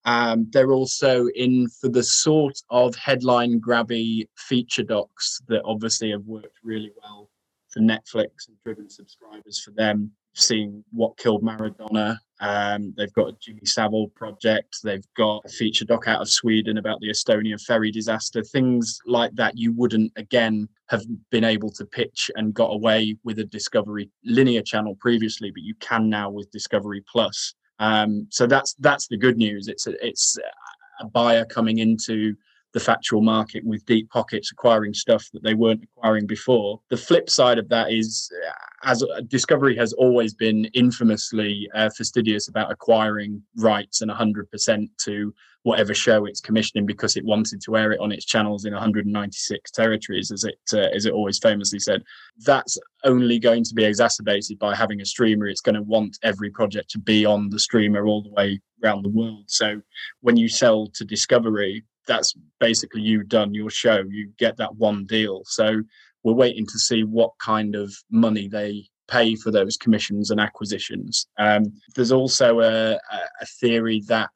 Um, 0.05 0.47
they're 0.51 0.71
also 0.71 1.27
in 1.35 1.67
for 1.81 1.89
the 1.89 2.03
sort 2.03 2.61
of 2.69 2.95
headline 2.95 3.59
grabby 3.59 4.27
feature 4.37 4.83
docs 4.83 5.41
that 5.47 5.61
obviously 5.65 6.11
have 6.11 6.23
worked 6.25 6.57
really 6.63 6.91
well 7.03 7.29
for 7.69 7.81
Netflix 7.81 8.47
and 8.47 8.57
driven 8.63 8.89
subscribers 8.89 9.59
for 9.59 9.71
them. 9.71 10.11
Seeing 10.39 10.83
what 10.91 11.17
killed 11.17 11.43
Maradona, 11.43 12.15
um, 12.41 12.93
they've 12.95 13.13
got 13.13 13.29
a 13.29 13.37
Jimmy 13.41 13.65
Savile 13.65 14.09
project. 14.09 14.77
They've 14.83 15.03
got 15.15 15.41
a 15.45 15.49
feature 15.49 15.83
doc 15.83 16.07
out 16.07 16.21
of 16.21 16.29
Sweden 16.29 16.77
about 16.77 16.99
the 16.99 17.09
Estonia 17.09 17.59
ferry 17.59 17.89
disaster. 17.89 18.43
Things 18.43 18.99
like 19.07 19.33
that 19.33 19.57
you 19.57 19.73
wouldn't, 19.73 20.11
again, 20.15 20.69
have 20.89 21.01
been 21.31 21.43
able 21.43 21.71
to 21.71 21.85
pitch 21.85 22.29
and 22.35 22.53
got 22.53 22.71
away 22.71 23.17
with 23.23 23.39
a 23.39 23.45
Discovery 23.45 24.11
linear 24.23 24.61
channel 24.61 24.95
previously, 24.99 25.49
but 25.49 25.63
you 25.63 25.73
can 25.79 26.07
now 26.07 26.29
with 26.29 26.51
Discovery 26.51 27.03
Plus. 27.11 27.55
Um, 27.79 28.27
so 28.29 28.45
that's 28.45 28.75
that's 28.75 29.07
the 29.07 29.17
good 29.17 29.37
news. 29.37 29.67
It's 29.67 29.87
a, 29.87 30.05
it's 30.05 30.37
a 30.99 31.07
buyer 31.07 31.45
coming 31.45 31.79
into 31.79 32.35
the 32.73 32.79
factual 32.79 33.21
market 33.21 33.63
with 33.65 33.85
deep 33.85 34.09
pockets 34.09 34.51
acquiring 34.51 34.93
stuff 34.93 35.27
that 35.33 35.43
they 35.43 35.53
weren't 35.53 35.83
acquiring 35.83 36.27
before. 36.27 36.81
The 36.89 36.97
flip 36.97 37.29
side 37.29 37.57
of 37.57 37.69
that 37.69 37.91
is 37.91 38.31
as 38.83 39.03
Discovery 39.27 39.75
has 39.77 39.93
always 39.93 40.33
been 40.33 40.65
infamously 40.73 41.69
uh, 41.73 41.89
fastidious 41.95 42.47
about 42.47 42.71
acquiring 42.71 43.41
rights 43.55 44.01
and 44.01 44.11
100% 44.11 44.87
to 45.05 45.33
whatever 45.63 45.93
show 45.93 46.25
it's 46.25 46.39
commissioning 46.39 46.85
because 46.85 47.17
it 47.17 47.25
wanted 47.25 47.59
to 47.61 47.75
air 47.75 47.91
it 47.91 47.99
on 47.99 48.11
its 48.11 48.23
channels 48.23 48.63
in 48.63 48.71
196 48.71 49.71
territories, 49.71 50.31
as 50.31 50.43
it 50.45 50.59
uh, 50.73 50.87
as 50.95 51.05
it 51.05 51.13
always 51.13 51.39
famously 51.39 51.79
said. 51.79 52.03
That's 52.45 52.77
only 53.03 53.39
going 53.39 53.63
to 53.65 53.73
be 53.73 53.83
exacerbated 53.83 54.59
by 54.59 54.75
having 54.75 55.01
a 55.01 55.05
streamer. 55.05 55.47
It's 55.47 55.61
going 55.61 55.75
to 55.75 55.81
want 55.81 56.17
every 56.23 56.51
project 56.51 56.89
to 56.91 56.99
be 56.99 57.25
on 57.25 57.49
the 57.49 57.59
streamer 57.59 58.07
all 58.07 58.23
the 58.23 58.29
way 58.29 58.61
around 58.83 59.03
the 59.03 59.09
world. 59.09 59.45
So 59.47 59.81
when 60.21 60.37
you 60.37 60.47
sell 60.47 60.87
to 60.93 61.03
Discovery, 61.03 61.83
that's 62.07 62.33
basically 62.59 63.01
you 63.01 63.23
done 63.23 63.53
your 63.53 63.69
show. 63.69 64.03
You 64.09 64.31
get 64.37 64.57
that 64.57 64.75
one 64.75 65.05
deal. 65.05 65.43
So 65.45 65.81
we're 66.23 66.33
waiting 66.33 66.65
to 66.65 66.79
see 66.79 67.03
what 67.03 67.31
kind 67.39 67.75
of 67.75 67.93
money 68.09 68.47
they 68.47 68.89
pay 69.07 69.35
for 69.35 69.51
those 69.51 69.77
commissions 69.77 70.31
and 70.31 70.39
acquisitions. 70.39 71.27
Um, 71.37 71.71
there's 71.95 72.11
also 72.11 72.59
a, 72.61 72.93
a, 73.41 73.45
theory 73.61 74.03
that 74.07 74.31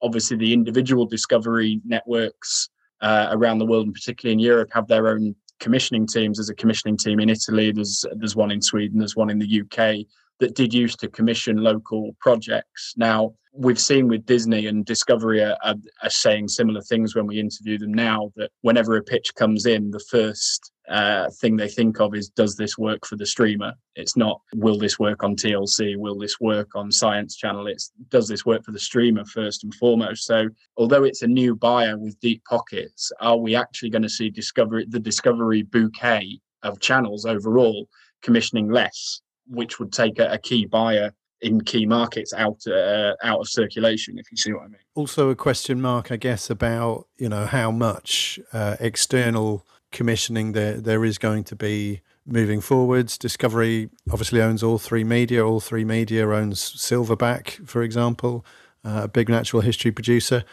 obviously 0.00 0.36
the 0.36 0.52
individual 0.52 1.06
discovery 1.06 1.80
networks 1.84 2.68
uh, 3.00 3.28
around 3.32 3.58
the 3.58 3.66
world, 3.66 3.86
and 3.86 3.94
particularly 3.94 4.34
in 4.34 4.38
Europe, 4.38 4.70
have 4.72 4.86
their 4.86 5.08
own 5.08 5.34
commissioning 5.58 6.06
teams. 6.06 6.38
There's 6.38 6.50
a 6.50 6.54
commissioning 6.54 6.96
team 6.96 7.18
in 7.18 7.28
Italy. 7.28 7.72
There's 7.72 8.04
there's 8.14 8.36
one 8.36 8.50
in 8.50 8.62
Sweden. 8.62 8.98
There's 8.98 9.16
one 9.16 9.30
in 9.30 9.38
the 9.38 9.62
UK 9.62 10.06
that 10.42 10.56
did 10.56 10.74
used 10.74 10.98
to 10.98 11.08
commission 11.08 11.58
local 11.58 12.16
projects. 12.20 12.94
Now 12.96 13.32
we've 13.54 13.80
seen 13.80 14.08
with 14.08 14.26
Disney 14.26 14.66
and 14.66 14.84
Discovery 14.84 15.40
are, 15.40 15.56
are, 15.62 15.76
are 16.02 16.10
saying 16.10 16.48
similar 16.48 16.80
things 16.80 17.14
when 17.14 17.28
we 17.28 17.38
interview 17.38 17.78
them 17.78 17.94
now. 17.94 18.32
That 18.34 18.50
whenever 18.62 18.96
a 18.96 19.04
pitch 19.04 19.32
comes 19.36 19.66
in, 19.66 19.92
the 19.92 20.04
first 20.10 20.72
uh, 20.88 21.30
thing 21.40 21.56
they 21.56 21.68
think 21.68 22.00
of 22.00 22.12
is 22.12 22.28
does 22.28 22.56
this 22.56 22.76
work 22.76 23.06
for 23.06 23.14
the 23.14 23.24
streamer 23.24 23.72
it's 23.94 24.16
not 24.16 24.40
will 24.56 24.76
this 24.76 24.98
work 24.98 25.22
on 25.22 25.36
tlc 25.36 25.96
will 25.96 26.18
this 26.18 26.40
work 26.40 26.74
on 26.74 26.90
science 26.90 27.36
channel 27.36 27.68
it's 27.68 27.92
does 28.08 28.26
this 28.26 28.44
work 28.44 28.64
for 28.64 28.72
the 28.72 28.80
streamer 28.80 29.24
first 29.24 29.62
and 29.62 29.72
foremost 29.76 30.24
so 30.24 30.48
although 30.76 31.04
it's 31.04 31.22
a 31.22 31.26
new 31.26 31.54
buyer 31.54 31.96
with 31.96 32.18
deep 32.18 32.42
pockets 32.46 33.12
are 33.20 33.36
we 33.36 33.54
actually 33.54 33.90
going 33.90 34.02
to 34.02 34.08
see 34.08 34.28
discovery 34.28 34.84
the 34.88 34.98
discovery 34.98 35.62
bouquet 35.62 36.40
of 36.64 36.80
channels 36.80 37.24
overall 37.24 37.86
commissioning 38.20 38.68
less 38.68 39.22
which 39.48 39.78
would 39.78 39.92
take 39.92 40.18
a, 40.18 40.32
a 40.32 40.38
key 40.38 40.66
buyer 40.66 41.12
in 41.40 41.60
key 41.60 41.84
markets 41.84 42.32
out 42.32 42.64
uh, 42.66 43.14
out 43.24 43.40
of 43.40 43.48
circulation 43.48 44.18
if 44.18 44.30
you 44.30 44.36
see 44.36 44.52
what 44.52 44.62
i 44.62 44.68
mean 44.68 44.76
also 44.94 45.28
a 45.28 45.34
question 45.34 45.80
mark 45.80 46.12
i 46.12 46.16
guess 46.16 46.48
about 46.48 47.06
you 47.18 47.28
know 47.28 47.46
how 47.46 47.70
much 47.70 48.38
uh, 48.52 48.76
external 48.80 49.66
commissioning 49.90 50.52
there 50.52 50.74
there 50.74 51.04
is 51.04 51.18
going 51.18 51.44
to 51.44 51.56
be 51.56 52.00
moving 52.26 52.60
forwards. 52.60 53.18
Discovery 53.18 53.90
obviously 54.10 54.40
owns 54.40 54.62
All3Media. 54.62 55.46
All 55.46 55.60
three 55.60 55.84
media 55.84 56.28
owns 56.28 56.60
Silverback, 56.60 57.66
for 57.68 57.82
example, 57.82 58.44
uh, 58.84 59.02
a 59.04 59.08
big 59.08 59.28
natural 59.28 59.62
history 59.62 59.90
producer. 59.90 60.44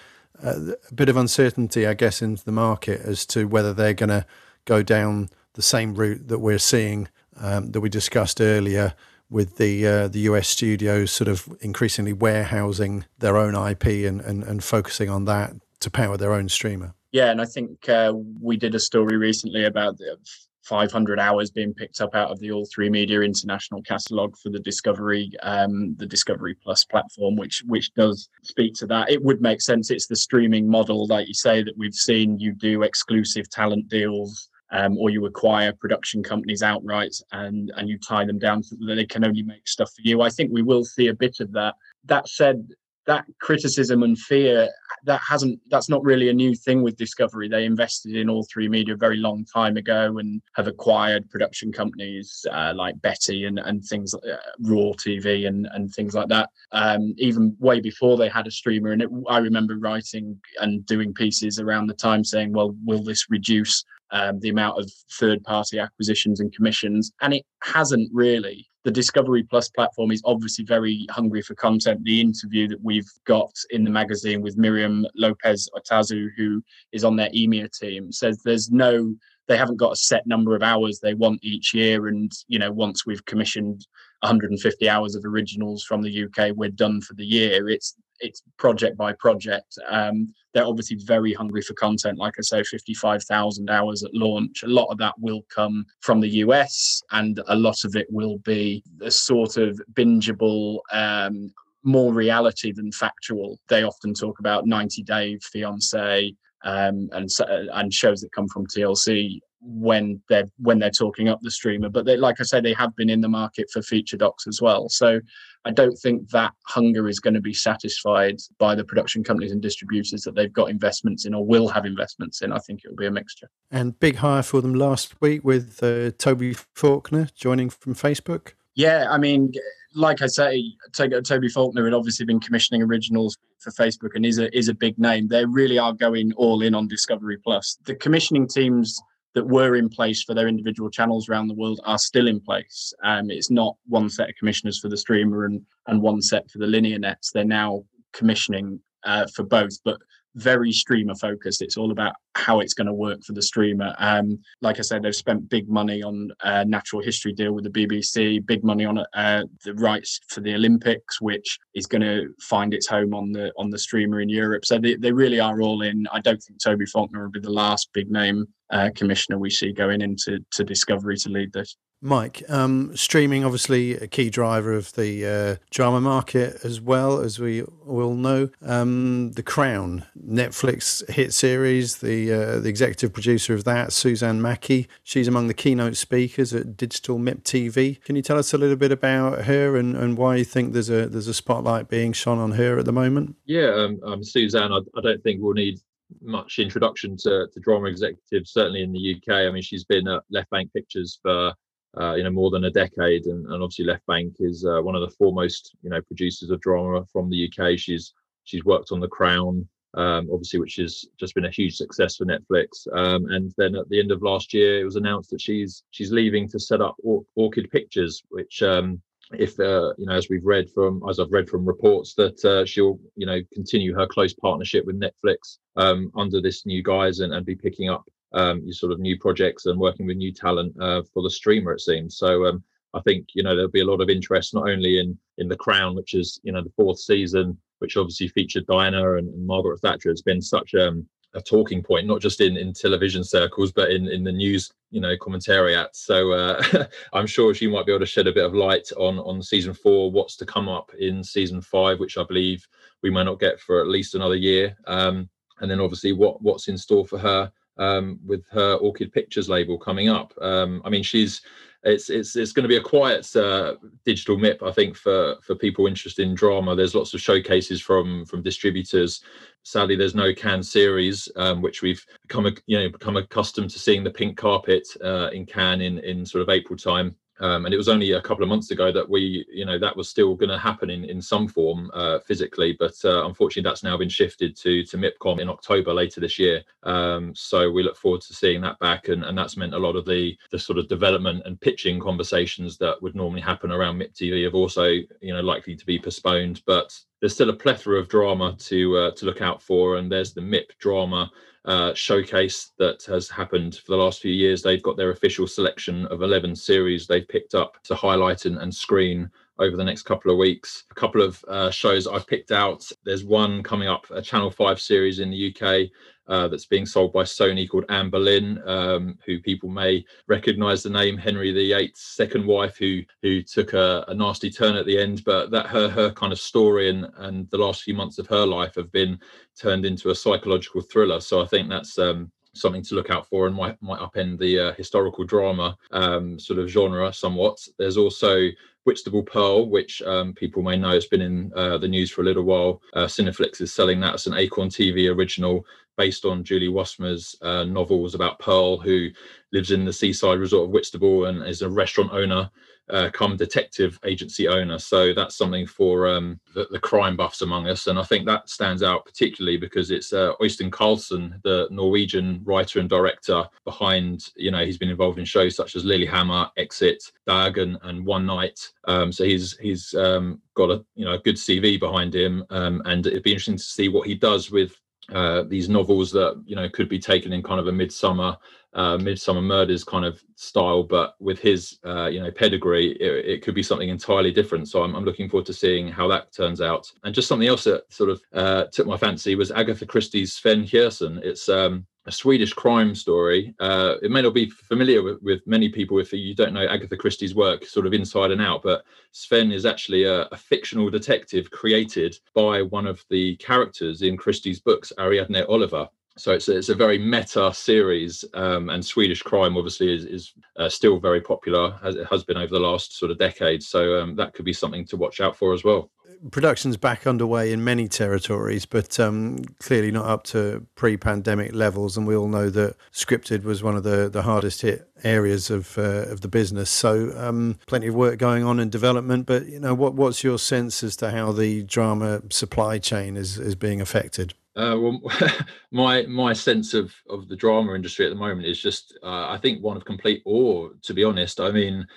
Uh, 0.42 0.74
a 0.90 0.94
bit 0.94 1.10
of 1.10 1.18
uncertainty, 1.18 1.86
I 1.86 1.94
guess, 1.94 2.22
into 2.22 2.46
the 2.46 2.52
market 2.52 3.02
as 3.02 3.26
to 3.28 3.46
whether 3.46 3.74
they're 3.74 3.94
going 3.94 4.10
to 4.10 4.26
go 4.66 4.82
down 4.82 5.30
the 5.54 5.62
same 5.62 5.96
route 5.96 6.28
that 6.30 6.40
we're 6.40 6.60
seeing 6.60 7.10
um, 7.40 7.72
that 7.72 7.82
we 7.82 7.90
discussed 7.90 8.42
earlier 8.42 8.94
with 9.30 9.58
the 9.58 9.86
uh, 9.86 10.08
the 10.08 10.22
US 10.22 10.48
studios 10.48 11.12
sort 11.12 11.28
of 11.28 11.48
increasingly 11.62 12.14
warehousing 12.14 13.06
their 13.20 13.38
own 13.38 13.56
IP 13.56 13.86
and, 14.08 14.22
and, 14.22 14.44
and 14.44 14.64
focusing 14.64 15.10
on 15.10 15.26
that 15.26 15.54
to 15.80 15.90
power 15.90 16.18
their 16.18 16.34
own 16.34 16.50
streamer. 16.50 16.94
Yeah, 17.12 17.32
and 17.32 17.42
I 17.42 17.46
think 17.46 17.90
uh, 17.90 18.14
we 18.40 18.58
did 18.58 18.76
a 18.76 18.80
story 18.80 19.18
recently 19.18 19.66
about 19.66 19.98
the 19.98 20.18
500 20.64 21.20
hours 21.20 21.50
being 21.50 21.74
picked 21.74 22.00
up 22.00 22.14
out 22.14 22.30
of 22.30 22.40
the 22.40 22.50
All3Media 22.50 23.26
International 23.26 23.82
catalog 23.82 24.38
for 24.38 24.50
the 24.50 24.60
Discovery, 24.60 25.32
um, 25.42 25.96
the 25.96 26.06
Discovery 26.06 26.54
Plus 26.54 26.86
platform, 26.86 27.36
which 27.36 27.64
which 27.66 27.92
does 27.96 28.30
speak 28.44 28.76
to 28.76 28.86
that. 28.88 29.10
It 29.10 29.24
would 29.24 29.42
make 29.42 29.62
sense. 29.62 29.90
It's 29.90 30.06
the 30.06 30.16
streaming 30.16 30.70
model, 30.70 31.08
like 31.08 31.28
you 31.28 31.34
say, 31.34 31.64
that 31.64 31.78
we've 31.78 31.96
seen. 31.96 32.38
You 32.38 32.54
do 32.54 32.84
exclusive 32.84 33.50
talent 33.50 33.90
deals. 33.90 34.50
Um, 34.72 34.98
or 34.98 35.10
you 35.10 35.26
acquire 35.26 35.74
production 35.74 36.22
companies 36.22 36.62
outright 36.62 37.16
and 37.32 37.72
and 37.76 37.90
you 37.90 37.98
tie 37.98 38.26
them 38.26 38.38
down 38.38 38.62
so 38.62 38.76
that 38.82 38.96
they 38.96 39.06
can 39.06 39.26
only 39.26 39.42
make 39.42 39.68
stuff 39.68 39.90
for 39.90 40.02
you. 40.04 40.22
I 40.22 40.30
think 40.30 40.52
we 40.52 40.62
will 40.62 40.86
see 40.86 41.08
a 41.08 41.14
bit 41.14 41.40
of 41.40 41.52
that. 41.54 41.74
That 42.06 42.30
said, 42.30 42.68
that 43.10 43.26
criticism 43.42 44.04
and 44.04 44.20
fear 44.20 44.70
that 45.04 45.20
hasn't 45.28 45.60
that's 45.72 45.90
not 45.90 46.04
really 46.04 46.30
a 46.30 46.34
new 46.34 46.54
thing 46.54 46.84
with 46.84 46.96
discovery 46.96 47.50
they 47.50 47.66
invested 47.66 48.16
in 48.16 48.28
All3Media 48.28 48.94
a 48.94 48.98
very 48.98 49.18
long 49.18 49.44
time 49.46 49.78
ago 49.78 50.20
and 50.20 50.40
have 50.54 50.68
acquired 50.68 51.28
production 51.32 51.72
companies 51.72 52.46
uh, 52.52 52.72
like 52.76 53.02
betty 53.02 53.46
and 53.46 53.58
and 53.58 53.84
things 53.84 54.14
like 54.14 54.32
uh, 54.32 54.38
raw 54.60 54.92
tv 55.04 55.48
and 55.48 55.68
and 55.74 55.92
things 55.92 56.14
like 56.14 56.28
that 56.28 56.52
um, 56.72 57.16
even 57.18 57.56
way 57.60 57.80
before 57.80 58.16
they 58.16 58.30
had 58.30 58.46
a 58.46 58.52
streamer 58.52 58.92
and 58.92 59.02
it, 59.02 59.10
i 59.28 59.40
remember 59.40 59.80
writing 59.80 60.40
and 60.60 60.86
doing 60.86 61.12
pieces 61.12 61.60
around 61.60 61.88
the 61.88 61.96
time 61.96 62.24
saying 62.24 62.54
well 62.54 62.76
will 62.86 63.04
this 63.04 63.26
reduce 63.32 63.84
um, 64.12 64.40
the 64.40 64.50
amount 64.50 64.80
of 64.80 64.92
third 65.20 65.44
party 65.44 65.80
acquisitions 65.80 66.40
and 66.40 66.54
commissions 66.54 67.12
and 67.22 67.34
it 67.34 67.44
hasn't 67.62 68.10
really 68.14 68.70
the 68.86 68.92
Discovery 68.92 69.44
Plus 69.44 69.70
platform 69.70 70.12
is 70.12 70.22
obviously 70.26 70.64
very 70.64 71.06
hungry 71.10 71.42
for 71.42 71.54
content. 71.56 72.04
The 72.04 72.22
interview 72.22 72.68
that 72.70 72.82
we've 72.82 73.12
got 73.26 73.52
in 73.72 73.84
the 73.84 73.90
magazine 73.90 74.42
with 74.42 74.58
Miriam 74.58 75.06
Lopez 75.16 75.70
Otazu, 75.76 76.30
who 76.38 76.64
is 76.94 77.04
on 77.04 77.16
their 77.16 77.30
EMEA 77.30 77.72
team, 77.78 78.12
says 78.12 78.42
there's 78.44 78.72
no, 78.72 79.14
they 79.48 79.58
haven't 79.58 79.78
got 79.78 79.92
a 79.92 79.98
set 79.98 80.26
number 80.26 80.56
of 80.56 80.64
hours 80.64 81.00
they 81.00 81.14
want 81.14 81.44
each 81.44 81.74
year. 81.74 82.08
And, 82.08 82.32
you 82.48 82.58
know, 82.58 82.72
once 82.72 83.06
we've 83.06 83.26
commissioned 83.26 83.86
150 84.22 84.90
hours 84.90 85.16
of 85.16 85.26
originals 85.26 85.84
from 85.84 86.02
the 86.02 86.24
UK, 86.24 86.56
we're 86.56 86.70
done 86.70 87.02
for 87.02 87.16
the 87.16 87.26
year. 87.26 87.68
It's 87.68 87.96
it's 88.20 88.44
project 88.58 88.98
by 88.98 89.14
project. 89.14 89.78
Um, 89.90 90.34
they're 90.54 90.66
obviously 90.66 90.98
very 91.06 91.34
hungry 91.34 91.62
for 91.62 91.74
content. 91.76 92.18
Like 92.18 92.34
I 92.38 92.42
say, 92.42 92.64
55,000 92.64 93.70
hours 93.70 94.04
at 94.04 94.14
launch. 94.14 94.64
A 94.64 94.68
lot 94.68 94.88
of 94.88 94.98
that 94.98 95.14
will 95.20 95.42
come 95.54 95.86
from 96.02 96.20
the 96.20 96.30
US, 96.30 97.02
and 97.12 97.40
a 97.48 97.56
lot 97.56 97.84
of 97.86 97.96
it 97.96 98.08
will 98.10 98.40
be 98.40 98.84
a 99.02 99.12
sort 99.12 99.58
of 99.58 99.80
bingeable. 99.94 100.80
Um, 100.92 101.54
more 101.86 102.14
reality 102.14 102.74
than 102.74 102.92
factual. 102.92 103.58
They 103.70 103.84
often 103.84 104.14
talk 104.14 104.40
about 104.40 104.68
90 104.68 105.02
Day 105.04 105.40
Fiance 105.42 106.36
um, 106.66 107.10
and 107.14 107.30
and 107.74 107.94
shows 107.94 108.20
that 108.22 108.34
come 108.34 108.50
from 108.50 108.68
TLC 108.68 109.40
when 109.62 110.22
they're 110.30 110.46
when 110.58 110.80
they're 110.80 110.90
talking 110.90 111.28
up 111.28 111.40
the 111.42 111.52
streamer 111.52 111.90
but 111.90 112.06
they 112.06 112.16
like 112.16 112.40
i 112.40 112.44
say 112.44 112.62
they 112.62 112.74
have 112.74 112.96
been 112.96 113.10
in 113.10 113.20
the 113.20 113.28
market 113.28 113.70
for 113.72 113.82
feature 113.82 114.16
docs 114.16 114.48
as 114.48 114.62
well 114.62 114.88
so 114.88 115.20
i 115.66 115.72
don't 115.72 115.98
think 115.98 116.30
that 116.30 116.54
hunger 116.66 117.10
is 117.10 117.20
going 117.20 117.34
to 117.34 117.42
be 117.42 117.54
satisfied 117.54 118.38
by 118.58 118.74
the 118.74 118.86
production 118.86 119.24
companies 119.24 119.52
and 119.52 119.62
distributors 119.62 120.22
that 120.22 120.34
they've 120.34 120.54
got 120.54 120.70
investments 120.70 121.26
in 121.26 121.34
or 121.34 121.46
will 121.46 121.68
have 121.68 121.86
investments 121.86 122.42
in 122.42 122.54
i 122.54 122.60
think 122.60 122.82
it'll 122.86 122.96
be 122.96 123.06
a 123.06 123.12
mixture 123.12 123.50
and 123.70 124.00
big 124.00 124.18
hire 124.18 124.44
for 124.44 124.62
them 124.62 124.74
last 124.74 125.20
week 125.22 125.44
with 125.44 125.84
uh, 125.84 126.12
toby 126.12 126.54
faulkner 126.74 127.28
joining 127.36 127.70
from 127.70 127.94
facebook 127.94 128.54
yeah 128.76 129.08
i 129.10 129.18
mean 129.18 129.52
like 129.96 130.22
I 130.22 130.28
say, 130.28 130.64
Toby 130.94 131.50
Faulkner 131.50 131.86
had 131.86 131.96
obviously 131.96 132.24
been 132.24 132.40
commissioning 132.40 132.84
originals 132.84 133.36
for 133.58 133.72
Facebook 133.72 134.12
and 134.14 134.24
is 134.24 134.38
a 134.38 134.56
is 134.56 134.68
a 134.68 134.74
big 134.74 135.00
name. 135.00 135.28
They 135.28 135.46
really 135.46 135.80
are 135.80 135.94
going 135.94 136.32
all 136.34 136.62
in 136.62 136.76
on 136.76 136.88
Discovery 136.88 137.38
Plus. 137.38 137.78
The 137.86 137.96
commissioning 137.96 138.48
teams 138.48 139.02
that 139.36 139.48
were 139.48 139.76
in 139.76 139.90
place 139.90 140.24
for 140.24 140.34
their 140.34 140.48
individual 140.48 140.90
channels 140.90 141.30
around 141.30 141.48
the 141.48 141.54
world 141.54 141.80
are 141.86 142.00
still 142.00 142.28
in 142.28 142.40
place. 142.40 142.94
Um, 143.04 143.30
it's 143.30 143.52
not 143.52 143.76
one 143.88 144.10
set 144.10 144.30
of 144.30 144.36
commissioners 144.36 144.80
for 144.80 144.90
the 144.90 144.98
streamer 144.98 145.46
and 145.46 145.62
and 145.88 146.02
one 146.02 146.22
set 146.22 146.50
for 146.50 146.60
the 146.60 146.68
linear 146.68 147.00
nets. 147.00 147.32
They're 147.32 147.46
now 147.46 147.84
commissioning 148.14 148.80
uh, 149.04 149.28
for 149.36 149.44
both, 149.44 149.78
but 149.84 149.98
very 150.36 150.72
streamer 150.72 151.16
focused. 151.16 151.62
It's 151.62 151.78
all 151.78 151.92
about 151.92 152.14
how 152.36 152.60
it's 152.60 152.74
going 152.74 152.88
to 152.88 152.94
work 152.94 153.24
for 153.24 153.34
the 153.34 153.42
streamer. 153.42 153.96
Um, 153.98 154.40
like 154.62 154.78
I 154.80 154.84
said, 154.84 155.02
they've 155.02 155.16
spent 155.16 155.50
big 155.50 155.68
money 155.68 156.04
on 156.04 156.30
a 156.44 156.64
natural 156.66 157.02
history 157.02 157.34
deal 157.34 157.52
with 157.52 157.64
the 157.64 157.70
BBC, 157.70 158.46
big 158.46 158.64
money 158.64 158.86
on 158.86 159.00
uh, 159.14 159.44
the 159.66 159.74
rights 159.76 160.20
for 160.28 160.42
the 160.42 160.54
Olympics, 160.54 161.20
which 161.20 161.60
is 161.74 161.88
going 161.88 162.02
to 162.02 162.34
find 162.42 162.74
its 162.74 162.88
home 162.88 163.14
on 163.14 163.32
the 163.32 163.52
on 163.58 163.70
the 163.70 163.80
streamer 163.80 164.22
in 164.22 164.30
Europe. 164.30 164.66
So 164.66 164.78
they, 164.78 164.96
they 164.96 165.12
really 165.12 165.40
are 165.40 165.62
all 165.62 165.82
in. 165.82 166.08
I 166.12 166.22
don't 166.22 166.42
think 166.42 166.62
Toby 166.64 166.86
Faulkner 166.86 167.24
will 167.24 167.32
be 167.32 167.40
the 167.40 167.50
last 167.50 167.90
big 167.94 168.10
name 168.12 168.48
uh, 168.72 168.90
commissioner 168.96 169.38
we 169.38 169.50
see 169.50 169.72
going 169.72 170.02
into 170.02 170.40
to 170.52 170.64
Discovery 170.64 171.18
to 171.18 171.30
lead 171.30 171.54
this. 171.54 171.76
Mike, 172.02 172.44
um, 172.48 172.96
streaming 172.96 173.44
obviously 173.44 173.96
a 173.96 174.08
key 174.08 174.30
driver 174.30 174.72
of 174.72 174.94
the 174.94 175.26
uh, 175.26 175.56
drama 175.70 176.00
market 176.00 176.58
as 176.64 176.80
well 176.80 177.20
as 177.20 177.40
we 177.40 177.62
all 177.62 178.14
know. 178.14 178.50
Um, 178.62 179.34
the 179.34 179.44
Crown, 179.44 180.06
Netflix 180.18 181.08
hit 181.10 181.34
series, 181.34 181.98
the 181.98 182.32
uh, 182.32 182.60
the 182.60 182.70
executive 182.70 183.12
producer 183.12 183.54
of 183.54 183.66
that, 183.66 183.92
Suzanne 183.92 184.42
Mackie, 184.42 184.88
she's 185.04 185.28
among 185.28 185.48
the 185.48 185.54
keynote 185.54 185.98
speakers 185.98 186.54
at 186.54 186.78
Digital 186.78 187.20
MIP 187.20 187.44
TV. 187.44 188.02
Can 188.04 188.16
you 188.16 188.22
tell 188.22 188.38
us 188.38 188.54
a 188.54 188.58
little 188.58 188.78
bit 188.78 188.94
about 188.94 189.44
her 189.44 189.76
and, 189.76 189.98
and 189.98 190.18
why 190.18 190.38
you 190.38 190.46
think 190.46 190.72
there's 190.72 190.90
a 190.90 191.08
there's 191.08 191.28
a 191.28 191.34
spotlight 191.34 191.90
being 191.90 192.14
shone 192.14 192.40
on 192.40 192.52
her 192.54 192.80
at 192.80 192.86
the 192.86 192.94
moment? 192.94 193.36
Yeah, 193.46 193.74
um, 193.74 194.00
um 194.06 194.24
Suzanne, 194.24 194.72
I, 194.72 194.80
I 194.98 195.02
don't 195.02 195.22
think 195.22 195.42
we'll 195.42 195.54
need 195.54 195.82
much 196.22 196.60
introduction 196.60 197.16
to, 197.18 197.48
to 197.54 197.60
drama 197.60 197.88
executives, 197.88 198.52
certainly 198.52 198.82
in 198.82 198.92
the 198.92 199.16
UK. 199.16 199.48
I 199.48 199.52
mean, 199.52 199.62
she's 199.62 199.86
been 199.86 200.08
at 200.08 200.24
Left 200.30 200.50
Bank 200.50 200.72
Pictures 200.74 201.20
for 201.22 201.54
uh, 202.00 202.14
you 202.14 202.24
know 202.24 202.32
more 202.32 202.52
than 202.52 202.66
a 202.66 202.72
decade, 202.72 203.26
and, 203.26 203.46
and 203.46 203.64
obviously 203.64 203.86
Left 203.86 204.06
Bank 204.06 204.36
is 204.40 204.66
uh, 204.66 204.82
one 204.82 204.96
of 204.96 205.02
the 205.02 205.16
foremost 205.16 205.76
you 205.82 205.90
know 205.90 206.02
producers 206.02 206.50
of 206.50 206.62
drama 206.62 207.06
from 207.12 207.30
the 207.30 207.50
UK. 207.50 207.78
She's 207.78 208.14
she's 208.44 208.64
worked 208.64 208.92
on 208.92 209.00
The 209.00 209.08
Crown, 209.08 209.68
um, 209.96 210.30
obviously, 210.32 210.60
which 210.60 210.76
has 210.76 211.06
just 211.20 211.36
been 211.36 211.46
a 211.46 211.52
huge 211.52 211.76
success 211.76 212.16
for 212.16 212.26
Netflix. 212.26 212.88
Um, 212.94 213.26
and 213.28 213.54
then 213.58 213.76
at 213.76 213.90
the 213.90 214.00
end 214.00 214.12
of 214.12 214.22
last 214.22 214.54
year, 214.54 214.80
it 214.80 214.86
was 214.86 214.98
announced 214.98 215.32
that 215.32 215.42
she's 215.42 215.84
she's 215.92 216.12
leaving 216.12 216.48
to 216.50 216.60
set 216.60 216.82
up 216.82 216.96
Or- 217.04 217.26
Orchid 217.36 217.72
Pictures, 217.72 218.22
which 218.30 218.62
um, 218.62 219.02
if 219.34 219.60
uh, 219.60 219.94
you 219.98 220.06
know, 220.06 220.14
as 220.14 220.28
we've 220.30 220.46
read 220.46 220.70
from, 220.72 221.04
as 221.10 221.20
I've 221.20 221.32
read 221.32 221.50
from 221.50 221.66
reports, 221.66 222.14
that 222.16 222.44
uh, 222.46 222.66
she'll 222.66 223.00
you 223.16 223.26
know 223.26 223.40
continue 223.54 223.94
her 223.96 224.08
close 224.08 224.34
partnership 224.34 224.86
with 224.86 225.00
Netflix 225.00 225.58
um, 225.76 226.12
under 226.16 226.42
this 226.42 226.66
new 226.66 226.82
guise 226.82 227.20
and, 227.20 227.34
and 227.34 227.46
be 227.46 227.56
picking 227.56 227.90
up 227.90 228.04
um, 228.34 228.72
sort 228.72 228.92
of 228.92 229.00
new 229.00 229.18
projects 229.20 229.66
and 229.66 229.80
working 229.80 230.08
with 230.08 230.18
new 230.18 230.34
talent 230.34 230.74
uh, 230.82 231.04
for 231.14 231.24
the 231.24 231.30
streamer. 231.30 231.74
It 231.74 231.82
seems 231.82 232.18
so. 232.18 232.46
Um, 232.46 232.64
I 232.96 233.02
think 233.02 233.28
you 233.36 233.44
know 233.44 233.56
there'll 233.56 233.70
be 233.70 233.82
a 233.82 233.86
lot 233.86 234.02
of 234.02 234.10
interest 234.10 234.54
not 234.54 234.70
only 234.70 235.00
in 235.00 235.18
in 235.38 235.48
the 235.48 235.58
Crown, 235.58 235.96
which 235.96 236.16
is 236.16 236.40
you 236.44 236.52
know 236.52 236.64
the 236.64 236.74
fourth 236.76 237.00
season, 237.00 237.58
which 237.80 237.98
obviously 237.98 238.30
featured 238.30 238.66
Diana 238.66 239.16
and, 239.18 239.30
and 239.30 239.46
Margaret 239.46 239.80
Thatcher. 239.82 240.10
It's 240.10 240.22
been 240.22 240.42
such 240.42 240.74
um, 240.74 241.08
a 241.34 241.42
talking 241.42 241.84
point, 241.84 242.08
not 242.08 242.22
just 242.22 242.42
in, 242.42 242.58
in 242.58 242.74
television 242.74 243.24
circles, 243.24 243.72
but 243.72 243.92
in, 243.92 244.08
in 244.08 244.24
the 244.24 244.32
news, 244.32 244.72
you 244.90 245.00
know, 245.00 245.16
commentariat. 245.18 245.90
So 245.94 246.32
uh, 246.32 246.86
I'm 247.14 247.28
sure 247.28 247.54
she 247.54 247.68
might 247.68 247.86
be 247.86 247.92
able 247.92 248.00
to 248.00 248.06
shed 248.06 248.28
a 248.28 248.34
bit 248.34 248.46
of 248.46 248.54
light 248.54 248.90
on 248.98 249.20
on 249.20 249.42
season 249.42 249.74
four, 249.74 250.12
what's 250.12 250.36
to 250.38 250.46
come 250.46 250.68
up 250.68 250.92
in 251.00 251.24
season 251.24 251.62
five, 251.62 252.00
which 252.00 252.18
I 252.18 252.24
believe 252.24 252.68
we 253.04 253.10
may 253.10 253.24
not 253.24 253.40
get 253.40 253.60
for 253.60 253.80
at 253.82 253.88
least 253.88 254.16
another 254.16 254.36
year. 254.36 254.76
Um, 254.88 255.30
and 255.62 255.70
then 255.70 255.80
obviously 255.80 256.14
what 256.14 256.42
what's 256.42 256.68
in 256.68 256.78
store 256.78 257.06
for 257.06 257.20
her 257.20 257.52
um, 257.78 258.20
with 258.26 258.44
her 258.52 258.76
Orchid 258.76 259.12
Pictures 259.12 259.50
label 259.50 259.78
coming 259.78 260.10
up. 260.10 260.34
Um, 260.42 260.82
I 260.86 260.90
mean, 260.90 261.04
she's 261.04 261.42
it's 261.84 262.10
it's 262.10 262.36
it's 262.36 262.52
going 262.52 262.64
to 262.64 262.70
be 262.70 262.78
a 262.78 262.82
quiet 262.82 263.34
uh, 263.36 263.76
digital 264.06 264.38
MIP, 264.38 264.62
I 264.62 264.72
think, 264.72 264.96
for 264.96 265.36
for 265.42 265.56
people 265.56 265.88
interested 265.88 266.28
in 266.28 266.36
drama. 266.36 266.76
There's 266.76 266.96
lots 266.96 267.14
of 267.14 267.22
showcases 267.22 267.82
from 267.82 268.26
from 268.26 268.42
distributors. 268.42 269.22
Sadly, 269.64 269.96
there's 269.96 270.16
no 270.16 270.34
Cannes 270.34 270.64
series, 270.64 271.30
um, 271.36 271.62
which 271.62 271.82
we've 271.82 272.06
become 272.24 272.54
you 272.66 272.80
know 272.80 272.90
become 272.90 273.18
accustomed 273.18 273.70
to 273.72 273.80
seeing 273.80 274.04
the 274.04 274.12
pink 274.12 274.38
carpet 274.38 274.88
uh, 275.04 275.30
in 275.32 275.46
Cannes 275.46 275.82
in 275.82 276.00
in 276.00 276.26
sort 276.26 276.42
of 276.42 276.50
April 276.50 276.78
time. 276.78 277.16
Um, 277.40 277.66
and 277.66 277.74
it 277.74 277.78
was 277.78 277.90
only 277.90 278.12
a 278.12 278.22
couple 278.22 278.44
of 278.44 278.50
months 278.50 278.72
ago 278.72 278.92
that 278.92 279.10
we, 279.10 279.46
you 279.52 279.66
know, 279.66 279.80
that 279.80 279.96
was 279.96 280.10
still 280.10 280.36
going 280.36 280.50
to 280.50 280.58
happen 280.58 280.90
in, 280.90 281.06
in 281.06 281.22
some 281.22 281.48
form 281.48 281.90
uh, 281.94 282.20
physically, 282.20 282.76
but 282.78 282.94
uh, 283.06 283.26
unfortunately 283.26 283.68
that's 283.70 283.84
now 283.84 283.98
been 283.98 284.10
shifted 284.10 284.56
to 284.58 284.84
to 284.86 284.98
MIPCOM 284.98 285.40
in 285.40 285.50
October 285.50 285.94
later 285.94 286.20
this 286.20 286.38
year. 286.38 286.64
Um, 286.84 287.34
so 287.36 287.72
we 287.72 287.84
look 287.84 287.98
forward 287.98 288.22
to 288.22 288.34
seeing 288.34 288.62
that 288.62 288.80
back, 288.80 289.08
and, 289.08 289.24
and 289.24 289.38
that's 289.38 289.58
meant 289.58 289.74
a 289.74 289.80
lot 289.80 289.96
of 289.96 290.06
the 290.06 290.38
the 290.52 290.60
sort 290.60 290.78
of 290.78 290.88
development 290.88 291.44
and 291.46 291.60
pitching 291.62 292.00
conversations 292.00 292.78
that 292.78 293.02
would 293.02 293.16
normally 293.16 293.42
happen 293.42 293.72
around 293.72 294.00
MIP 294.00 294.14
TV 294.14 294.44
have 294.44 294.56
also, 294.56 294.86
you 294.86 295.34
know, 295.34 295.42
likely 295.42 295.76
to 295.76 295.86
be 295.86 296.00
postponed. 296.00 296.62
But 296.66 296.98
there's 297.20 297.34
still 297.34 297.50
a 297.50 297.56
plethora 297.56 298.00
of 298.00 298.08
drama 298.08 298.56
to 298.60 298.98
uh, 298.98 299.12
to 299.12 299.26
look 299.26 299.42
out 299.42 299.62
for, 299.62 299.98
and 299.98 300.12
there's 300.12 300.34
the 300.34 300.42
MIP 300.42 300.78
drama 300.80 301.30
uh, 301.66 301.94
showcase 301.94 302.72
that 302.78 303.04
has 303.04 303.30
happened 303.30 303.76
for 303.76 303.92
the 303.92 303.98
last 303.98 304.22
few 304.22 304.32
years. 304.32 304.62
They've 304.62 304.84
got 304.84 304.98
their 304.98 305.12
official 305.12 305.48
selection 305.48 306.06
of 306.08 306.22
11 306.22 306.56
series 306.56 307.06
they've 307.06 307.28
picked 307.28 307.54
up 307.54 307.82
to 307.84 307.96
highlight 307.96 308.46
and, 308.46 308.58
and 308.58 308.74
screen 308.74 309.30
over 309.60 309.78
the 309.78 309.84
next 309.84 310.04
couple 310.04 310.32
of 310.32 310.38
weeks. 310.38 310.86
A 310.92 310.96
couple 310.96 311.22
of 311.22 311.44
uh, 311.48 311.70
shows 311.70 312.08
I've 312.08 312.28
picked 312.28 312.52
out. 312.52 312.90
There's 313.04 313.24
one 313.24 313.62
coming 313.62 313.88
up, 313.88 314.06
a 314.10 314.22
Channel 314.22 314.52
5 314.52 314.80
series 314.80 315.20
in 315.20 315.30
the 315.30 315.54
UK 315.54 315.90
uh, 316.30 316.48
that's 316.48 316.66
being 316.66 316.86
sold 316.86 317.12
by 317.12 317.24
Sony 317.24 317.68
called 317.68 317.86
Anne 317.90 318.10
Boleyn, 318.10 318.62
um, 318.68 319.18
who 319.26 319.40
people 319.40 319.68
may 319.68 320.06
recognise 320.28 320.84
the 320.84 320.90
name 320.90 321.18
Henry 321.18 321.52
VIII's 321.52 322.00
second 322.00 322.46
wife, 322.46 322.78
who 322.78 323.02
who 323.24 323.42
took 323.42 323.74
a, 323.74 324.06
a, 324.08 324.14
nasty 324.14 324.52
turn 324.52 324.76
at 324.76 324.86
the 324.86 324.98
end. 324.98 325.24
But 325.26 325.50
that 325.50 325.66
her 325.66 325.90
her 325.90 326.12
kind 326.12 326.32
of 326.32 326.40
story 326.40 326.90
and 326.90 327.08
and 327.18 327.50
the 327.50 327.58
last 327.58 327.82
few 327.82 327.96
months 327.96 328.20
of 328.20 328.28
her 328.28 328.46
life 328.46 328.76
have 328.76 328.92
been 328.92 329.20
turned 329.60 329.86
into 329.86 330.12
a 330.12 330.16
psychological 330.16 330.82
thriller. 330.82 331.20
So 331.20 331.42
I 331.42 331.48
think 331.48 331.68
that's 331.68 331.98
um, 331.98 332.32
something 332.54 332.84
to 332.84 332.96
look 332.96 333.10
out 333.10 333.28
for 333.28 333.48
and 333.48 333.56
might 333.56 333.82
might 333.82 334.00
upend 334.00 334.38
the 334.38 334.60
uh, 334.60 334.74
historical 334.74 335.24
drama 335.24 335.76
um, 335.92 336.38
sort 336.38 336.60
of 336.60 336.70
genre 336.70 337.12
somewhat. 337.12 337.58
There's 337.80 337.98
also 337.98 338.50
Whitstable 338.86 339.24
Pearl, 339.24 339.70
which 339.70 340.02
um, 340.04 340.34
people 340.34 340.64
may 340.64 340.78
know 340.78 340.92
has 340.92 341.06
been 341.06 341.22
in 341.22 341.52
uh, 341.56 341.78
the 341.78 341.88
news 341.88 342.12
for 342.12 342.22
a 342.22 342.26
little 342.26 342.44
while. 342.44 342.82
Uh, 342.94 343.06
Cineflix 343.06 343.62
is 343.62 343.74
selling 343.74 344.00
that 344.00 344.16
as 344.16 344.28
an 344.28 344.36
Acorn 344.36 344.70
TV 344.70 345.14
original 345.14 345.66
based 345.98 346.24
on 346.24 346.44
Julie 346.44 346.70
Wassmer's 346.70 347.36
uh, 347.42 347.66
novels 347.66 348.16
about 348.16 348.40
Pearl, 348.40 348.78
who 348.78 349.10
lives 349.52 349.72
in 349.72 349.84
the 349.84 349.94
seaside 349.94 350.40
resort 350.40 350.66
of 350.66 350.72
Whitstable 350.72 351.26
and 351.26 351.46
is 351.46 351.62
a 351.62 351.70
restaurant 351.70 352.12
owner 352.14 352.50
uh, 352.90 353.10
come 353.12 353.38
detective 353.38 354.00
agency 354.06 354.48
owner. 354.48 354.80
So 354.80 355.14
that's 355.14 355.36
something 355.36 355.68
for 355.68 356.08
um, 356.08 356.40
the, 356.54 356.68
the, 356.72 356.80
crime 356.80 357.16
buffs 357.16 357.42
among 357.42 357.68
us. 357.68 357.88
And 357.88 358.00
I 358.00 358.04
think 358.04 358.26
that 358.26 358.50
stands 358.50 358.82
out 358.82 359.06
particularly 359.06 359.58
because 359.58 359.92
it's 359.92 360.12
uh, 360.12 360.34
Oystein 360.42 360.70
Karlsen, 360.72 361.42
the 361.44 361.68
Norwegian 361.70 362.42
writer 362.44 362.80
and 362.80 362.90
director 362.90 363.44
behind, 363.64 364.30
you 364.36 364.50
know, 364.50 364.66
he's 364.66 364.78
been 364.78 364.90
involved 364.90 365.20
in 365.20 365.26
shows 365.26 365.56
such 365.56 365.76
as 365.76 365.84
Lilyhammer, 365.84 366.50
Exit, 366.58 367.04
Dag, 367.28 367.58
and, 367.58 367.78
and 367.84 368.06
One 368.06 368.26
Night. 368.26 368.72
Um, 368.86 369.12
so 369.12 369.24
he's 369.24 369.58
he's 369.58 369.94
um, 369.94 370.42
got 370.56 370.72
a 370.72 370.84
you 370.96 371.06
know 371.06 371.14
a 371.14 371.20
good 371.20 371.36
CV 371.36 371.80
behind 371.80 372.16
him, 372.16 372.44
um, 372.50 372.82
and 372.86 373.06
it'd 373.06 373.24
be 373.24 373.32
interesting 373.32 373.58
to 373.58 373.64
see 373.64 373.88
what 373.88 374.08
he 374.08 374.16
does 374.16 374.50
with 374.50 374.76
uh, 375.14 375.44
these 375.44 375.70
novels 375.70 376.12
that 376.12 376.42
you 376.46 376.56
know 376.56 376.70
could 376.70 376.90
be 376.90 377.00
taken 377.00 377.34
in 377.34 377.44
kind 377.44 377.60
of 377.60 377.68
a 377.68 377.72
midsummer 377.72 378.38
uh, 378.74 378.98
Midsomer 378.98 379.44
Murders 379.44 379.84
kind 379.84 380.06
of 380.06 380.24
style, 380.36 380.84
but 380.84 381.16
with 381.20 381.40
his 381.40 381.80
uh, 381.86 382.06
you 382.06 382.20
know 382.20 382.32
pedigree, 382.32 382.92
it, 383.00 383.26
it, 383.26 383.42
could 383.42 383.56
be 383.56 383.64
something 383.64 383.90
entirely 383.90 384.32
different. 384.32 384.68
So 384.68 384.84
I'm, 384.84 384.96
I'm, 384.96 385.06
looking 385.06 385.28
forward 385.28 385.48
to 385.48 385.54
seeing 385.54 385.88
how 385.88 386.08
that 386.10 386.32
turns 386.32 386.62
out. 386.62 386.92
And 387.04 387.16
just 387.16 387.28
something 387.28 387.48
else 387.48 387.64
that 387.64 387.92
sort 387.92 388.12
of 388.12 388.22
uh, 388.34 388.66
took 388.66 388.86
my 388.86 388.98
fancy 388.98 389.34
was 389.36 389.52
Agatha 389.52 389.86
Christie's 389.86 390.34
Sven 390.34 390.64
Hjerson. 390.64 391.18
It's 391.24 391.50
um, 391.50 391.88
a 392.10 392.12
Swedish 392.12 392.54
crime 392.54 392.96
story. 392.96 393.54
Uh, 393.60 393.94
it 394.02 394.10
may 394.10 394.24
not 394.24 394.34
be 394.34 394.50
familiar 394.50 395.04
with, 395.04 395.22
with, 395.22 395.46
many 395.46 395.70
people 395.70 396.00
if 396.00 396.12
you 396.12 396.34
don't 396.34 396.54
know 396.54 396.68
Agatha 396.68 396.98
Christie's 396.98 397.36
work 397.36 397.64
sort 397.66 397.86
of 397.86 397.94
inside 397.94 398.32
and 398.32 398.42
out, 398.42 398.64
but 398.64 398.84
Sven 399.12 399.52
is 399.52 399.64
actually 399.64 400.06
a, 400.06 400.24
a 400.24 400.36
fictional 400.36 400.90
detective 400.90 401.52
created 401.52 402.18
by 402.34 402.64
one 402.64 402.88
of 402.88 403.06
the 403.12 403.36
characters 403.36 404.02
in 404.02 404.18
Christie's 404.18 404.60
books, 404.60 404.92
Ariadne 404.98 405.46
Oliver. 405.48 405.88
So 406.18 406.32
it's 406.34 406.50
a, 406.50 406.58
it's 406.58 406.70
a 406.70 406.76
very 406.76 406.98
meta 406.98 407.54
series 407.54 408.26
um, 408.34 408.70
and 408.70 408.84
swedish 408.84 409.22
crime 409.22 409.56
obviously 409.56 409.94
is, 409.94 410.04
is 410.06 410.34
uh, 410.58 410.68
still 410.68 411.00
very 411.00 411.22
popular 411.22 411.80
as 411.84 411.96
it 411.96 412.08
has 412.08 412.24
been 412.24 412.38
over 412.38 412.52
the 412.52 412.60
last 412.60 412.98
sort 412.98 413.12
of 413.12 413.20
decade. 413.20 413.62
So 413.62 414.02
um, 414.02 414.16
that 414.16 414.34
could 414.34 414.46
be 414.46 414.54
something 414.54 414.84
to 414.86 414.98
watch 414.98 415.22
out 415.22 415.38
for 415.38 415.54
as 415.54 415.64
well 415.64 415.92
production's 416.32 416.78
back 416.78 417.08
underway 417.08 417.52
in 417.52 417.64
many 417.64 417.88
territories 417.88 418.66
but 418.66 419.00
um, 419.00 419.38
clearly 419.60 419.92
not 419.92 420.06
up 420.06 420.24
to 420.24 420.66
pre-pandemic 420.76 421.54
levels 421.54 421.98
and 421.98 422.06
we 422.06 422.16
all 422.16 422.28
know 422.28 422.50
that 422.50 422.76
scripted 422.92 423.44
was 423.44 423.64
one 423.64 423.76
of 423.76 423.84
the, 423.84 424.10
the 424.10 424.24
hardest 424.24 424.62
hit 424.62 424.90
areas 425.04 425.50
of 425.50 425.78
uh, 425.78 426.06
of 426.10 426.22
the 426.22 426.28
business 426.28 426.70
so 426.70 427.14
um, 427.18 427.58
plenty 427.68 427.88
of 427.88 427.96
work 427.96 428.20
going 428.20 428.44
on 428.44 428.60
in 428.60 428.70
development 428.70 429.26
but 429.26 429.46
you 429.48 429.60
know 429.60 429.74
what 429.74 429.94
what's 429.94 430.24
your 430.24 430.38
sense 430.38 430.84
as 430.84 430.96
to 430.96 431.12
how 431.12 431.32
the 431.32 431.64
drama 431.64 432.22
supply 432.30 432.78
chain 432.78 433.16
is 433.16 433.38
is 433.38 433.56
being 433.56 433.80
affected 433.80 434.34
uh, 434.56 434.76
well, 434.78 435.02
my 435.72 436.02
my 436.04 436.34
sense 436.34 436.74
of 436.74 436.94
of 437.10 437.30
the 437.30 437.36
drama 437.36 437.74
industry 437.76 438.06
at 438.06 438.10
the 438.10 438.16
moment 438.16 438.46
is 438.46 438.60
just, 438.60 438.98
uh, 439.04 439.30
I 439.30 439.38
think, 439.42 439.64
one 439.64 439.78
of 439.78 439.86
complete 439.86 440.22
awe. 440.26 440.70
To 440.82 440.94
be 440.94 441.04
honest, 441.04 441.40
I 441.40 441.52
mean, 441.52 441.88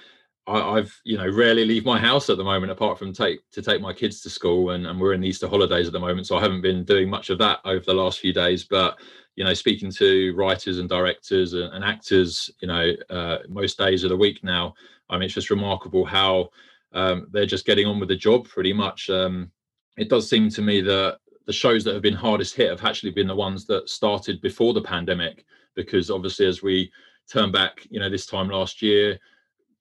I, 0.46 0.76
have 0.76 0.92
you 1.04 1.16
know 1.16 1.28
rarely 1.28 1.64
leave 1.64 1.84
my 1.84 1.98
house 1.98 2.28
at 2.28 2.36
the 2.36 2.44
moment, 2.44 2.72
apart 2.72 2.98
from 2.98 3.12
take 3.12 3.48
to 3.52 3.62
take 3.62 3.80
my 3.80 3.92
kids 3.92 4.20
to 4.22 4.30
school, 4.30 4.70
and, 4.70 4.86
and 4.86 5.00
we're 5.00 5.12
in 5.12 5.20
the 5.20 5.28
Easter 5.28 5.48
holidays 5.48 5.86
at 5.86 5.92
the 5.92 6.00
moment, 6.00 6.26
so 6.26 6.36
I 6.36 6.40
haven't 6.40 6.62
been 6.62 6.84
doing 6.84 7.08
much 7.08 7.30
of 7.30 7.38
that 7.38 7.60
over 7.64 7.84
the 7.84 7.94
last 7.94 8.20
few 8.20 8.32
days. 8.32 8.64
But 8.64 8.98
you 9.36 9.44
know, 9.44 9.54
speaking 9.54 9.90
to 9.92 10.34
writers 10.34 10.78
and 10.78 10.88
directors 10.88 11.54
and, 11.54 11.72
and 11.72 11.84
actors, 11.84 12.50
you 12.60 12.68
know, 12.68 12.92
uh, 13.08 13.38
most 13.48 13.78
days 13.78 14.04
of 14.04 14.10
the 14.10 14.16
week 14.16 14.42
now, 14.42 14.74
I 15.08 15.14
mean, 15.14 15.24
it's 15.24 15.34
just 15.34 15.50
remarkable 15.50 16.04
how 16.04 16.50
um, 16.92 17.28
they're 17.30 17.46
just 17.46 17.64
getting 17.64 17.86
on 17.86 18.00
with 18.00 18.08
the 18.08 18.16
job 18.16 18.48
pretty 18.48 18.72
much. 18.72 19.08
Um, 19.10 19.50
it 19.96 20.08
does 20.08 20.28
seem 20.28 20.48
to 20.50 20.62
me 20.62 20.80
that 20.82 21.18
the 21.46 21.52
shows 21.52 21.84
that 21.84 21.94
have 21.94 22.02
been 22.02 22.14
hardest 22.14 22.54
hit 22.54 22.70
have 22.70 22.84
actually 22.84 23.10
been 23.10 23.26
the 23.26 23.34
ones 23.34 23.64
that 23.66 23.88
started 23.88 24.40
before 24.40 24.74
the 24.74 24.82
pandemic 24.82 25.44
because 25.74 26.10
obviously 26.10 26.46
as 26.46 26.62
we 26.62 26.90
turn 27.28 27.50
back 27.50 27.86
you 27.90 27.98
know 27.98 28.10
this 28.10 28.26
time 28.26 28.48
last 28.48 28.82
year 28.82 29.18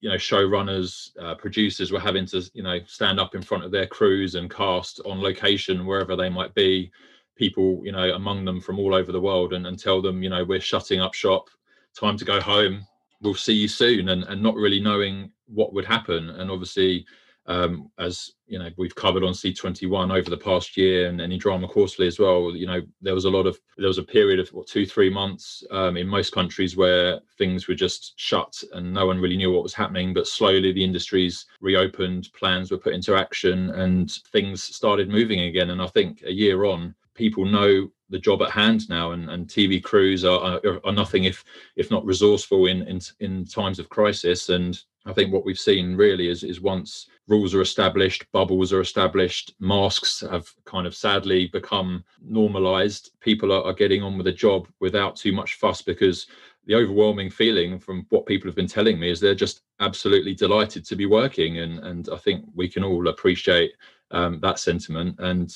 you 0.02 0.10
know 0.10 0.16
showrunners 0.16 1.16
uh, 1.22 1.34
producers 1.36 1.90
were 1.90 2.00
having 2.00 2.26
to 2.26 2.42
you 2.52 2.62
know 2.62 2.78
stand 2.86 3.18
up 3.18 3.34
in 3.34 3.40
front 3.40 3.64
of 3.64 3.70
their 3.70 3.86
crews 3.86 4.34
and 4.34 4.50
cast 4.50 5.00
on 5.06 5.22
location 5.22 5.86
wherever 5.86 6.14
they 6.16 6.28
might 6.28 6.52
be 6.54 6.90
people 7.36 7.80
you 7.84 7.92
know 7.92 8.12
among 8.14 8.44
them 8.44 8.60
from 8.60 8.78
all 8.78 8.94
over 8.94 9.12
the 9.12 9.20
world 9.20 9.54
and, 9.54 9.66
and 9.66 9.78
tell 9.78 10.02
them 10.02 10.22
you 10.22 10.28
know 10.28 10.44
we're 10.44 10.60
shutting 10.60 11.00
up 11.00 11.14
shop. 11.14 11.48
Time 11.94 12.16
to 12.16 12.24
go 12.24 12.40
home. 12.40 12.86
We'll 13.20 13.34
see 13.34 13.52
you 13.52 13.68
soon 13.68 14.08
and, 14.08 14.24
and 14.24 14.42
not 14.42 14.56
really 14.56 14.80
knowing 14.80 15.30
what 15.46 15.72
would 15.74 15.84
happen. 15.84 16.30
And 16.30 16.50
obviously 16.50 17.06
um, 17.46 17.90
as 17.98 18.32
you 18.46 18.58
know 18.58 18.68
we've 18.76 18.94
covered 18.94 19.24
on 19.24 19.32
C21 19.32 20.16
over 20.16 20.30
the 20.30 20.36
past 20.36 20.76
year 20.76 21.08
and, 21.08 21.20
in 21.20 21.38
Drama 21.38 21.66
Quarterly 21.66 22.06
as 22.06 22.18
well. 22.18 22.54
You 22.54 22.66
know 22.66 22.80
there 23.00 23.14
was 23.14 23.24
a 23.24 23.30
lot 23.30 23.46
of 23.46 23.58
there 23.76 23.88
was 23.88 23.98
a 23.98 24.04
period 24.04 24.38
of 24.38 24.48
what 24.50 24.66
two 24.66 24.86
three 24.86 25.10
months 25.10 25.64
um, 25.70 25.96
in 25.96 26.06
most 26.06 26.32
countries 26.32 26.76
where 26.76 27.20
things 27.38 27.66
were 27.66 27.74
just 27.74 28.14
shut 28.16 28.62
and 28.72 28.92
no 28.92 29.06
one 29.06 29.18
really 29.18 29.36
knew 29.36 29.52
what 29.52 29.62
was 29.62 29.74
happening. 29.74 30.14
But 30.14 30.26
slowly 30.26 30.72
the 30.72 30.84
industries 30.84 31.46
reopened, 31.60 32.28
plans 32.38 32.70
were 32.70 32.78
put 32.78 32.94
into 32.94 33.16
action, 33.16 33.70
and 33.70 34.10
things 34.30 34.62
started 34.62 35.08
moving 35.08 35.40
again. 35.40 35.70
And 35.70 35.82
I 35.82 35.86
think 35.88 36.22
a 36.24 36.32
year 36.32 36.64
on, 36.64 36.94
people 37.14 37.44
know 37.44 37.90
the 38.12 38.18
job 38.18 38.42
at 38.42 38.50
hand 38.50 38.88
now, 38.88 39.12
and, 39.12 39.28
and 39.30 39.48
TV 39.48 39.82
crews 39.82 40.24
are, 40.24 40.60
are, 40.64 40.80
are 40.84 40.92
nothing 40.92 41.24
if 41.24 41.44
if 41.76 41.90
not 41.90 42.04
resourceful 42.04 42.66
in, 42.66 42.82
in 42.82 43.00
in 43.20 43.44
times 43.44 43.78
of 43.78 43.88
crisis. 43.88 44.50
And 44.50 44.78
I 45.06 45.12
think 45.12 45.32
what 45.32 45.44
we've 45.44 45.58
seen 45.58 45.96
really 45.96 46.28
is 46.28 46.44
is 46.44 46.60
once 46.60 47.08
rules 47.26 47.54
are 47.54 47.62
established, 47.62 48.26
bubbles 48.32 48.72
are 48.72 48.80
established, 48.80 49.54
masks 49.58 50.22
have 50.30 50.48
kind 50.64 50.86
of 50.86 50.94
sadly 50.94 51.48
become 51.48 52.04
normalized. 52.20 53.10
People 53.20 53.52
are, 53.52 53.64
are 53.64 53.72
getting 53.72 54.02
on 54.02 54.16
with 54.16 54.26
the 54.26 54.32
job 54.32 54.68
without 54.80 55.16
too 55.16 55.32
much 55.32 55.54
fuss 55.54 55.82
because 55.82 56.26
the 56.66 56.74
overwhelming 56.74 57.30
feeling 57.30 57.78
from 57.78 58.06
what 58.10 58.26
people 58.26 58.46
have 58.48 58.54
been 58.54 58.68
telling 58.68 58.98
me 58.98 59.10
is 59.10 59.18
they're 59.18 59.34
just 59.34 59.62
absolutely 59.80 60.34
delighted 60.34 60.84
to 60.84 60.94
be 60.94 61.06
working 61.06 61.58
and 61.58 61.80
and 61.80 62.08
I 62.12 62.16
think 62.18 62.44
we 62.54 62.68
can 62.68 62.84
all 62.84 63.08
appreciate 63.08 63.72
um, 64.10 64.38
that 64.40 64.58
sentiment 64.58 65.16
and 65.18 65.52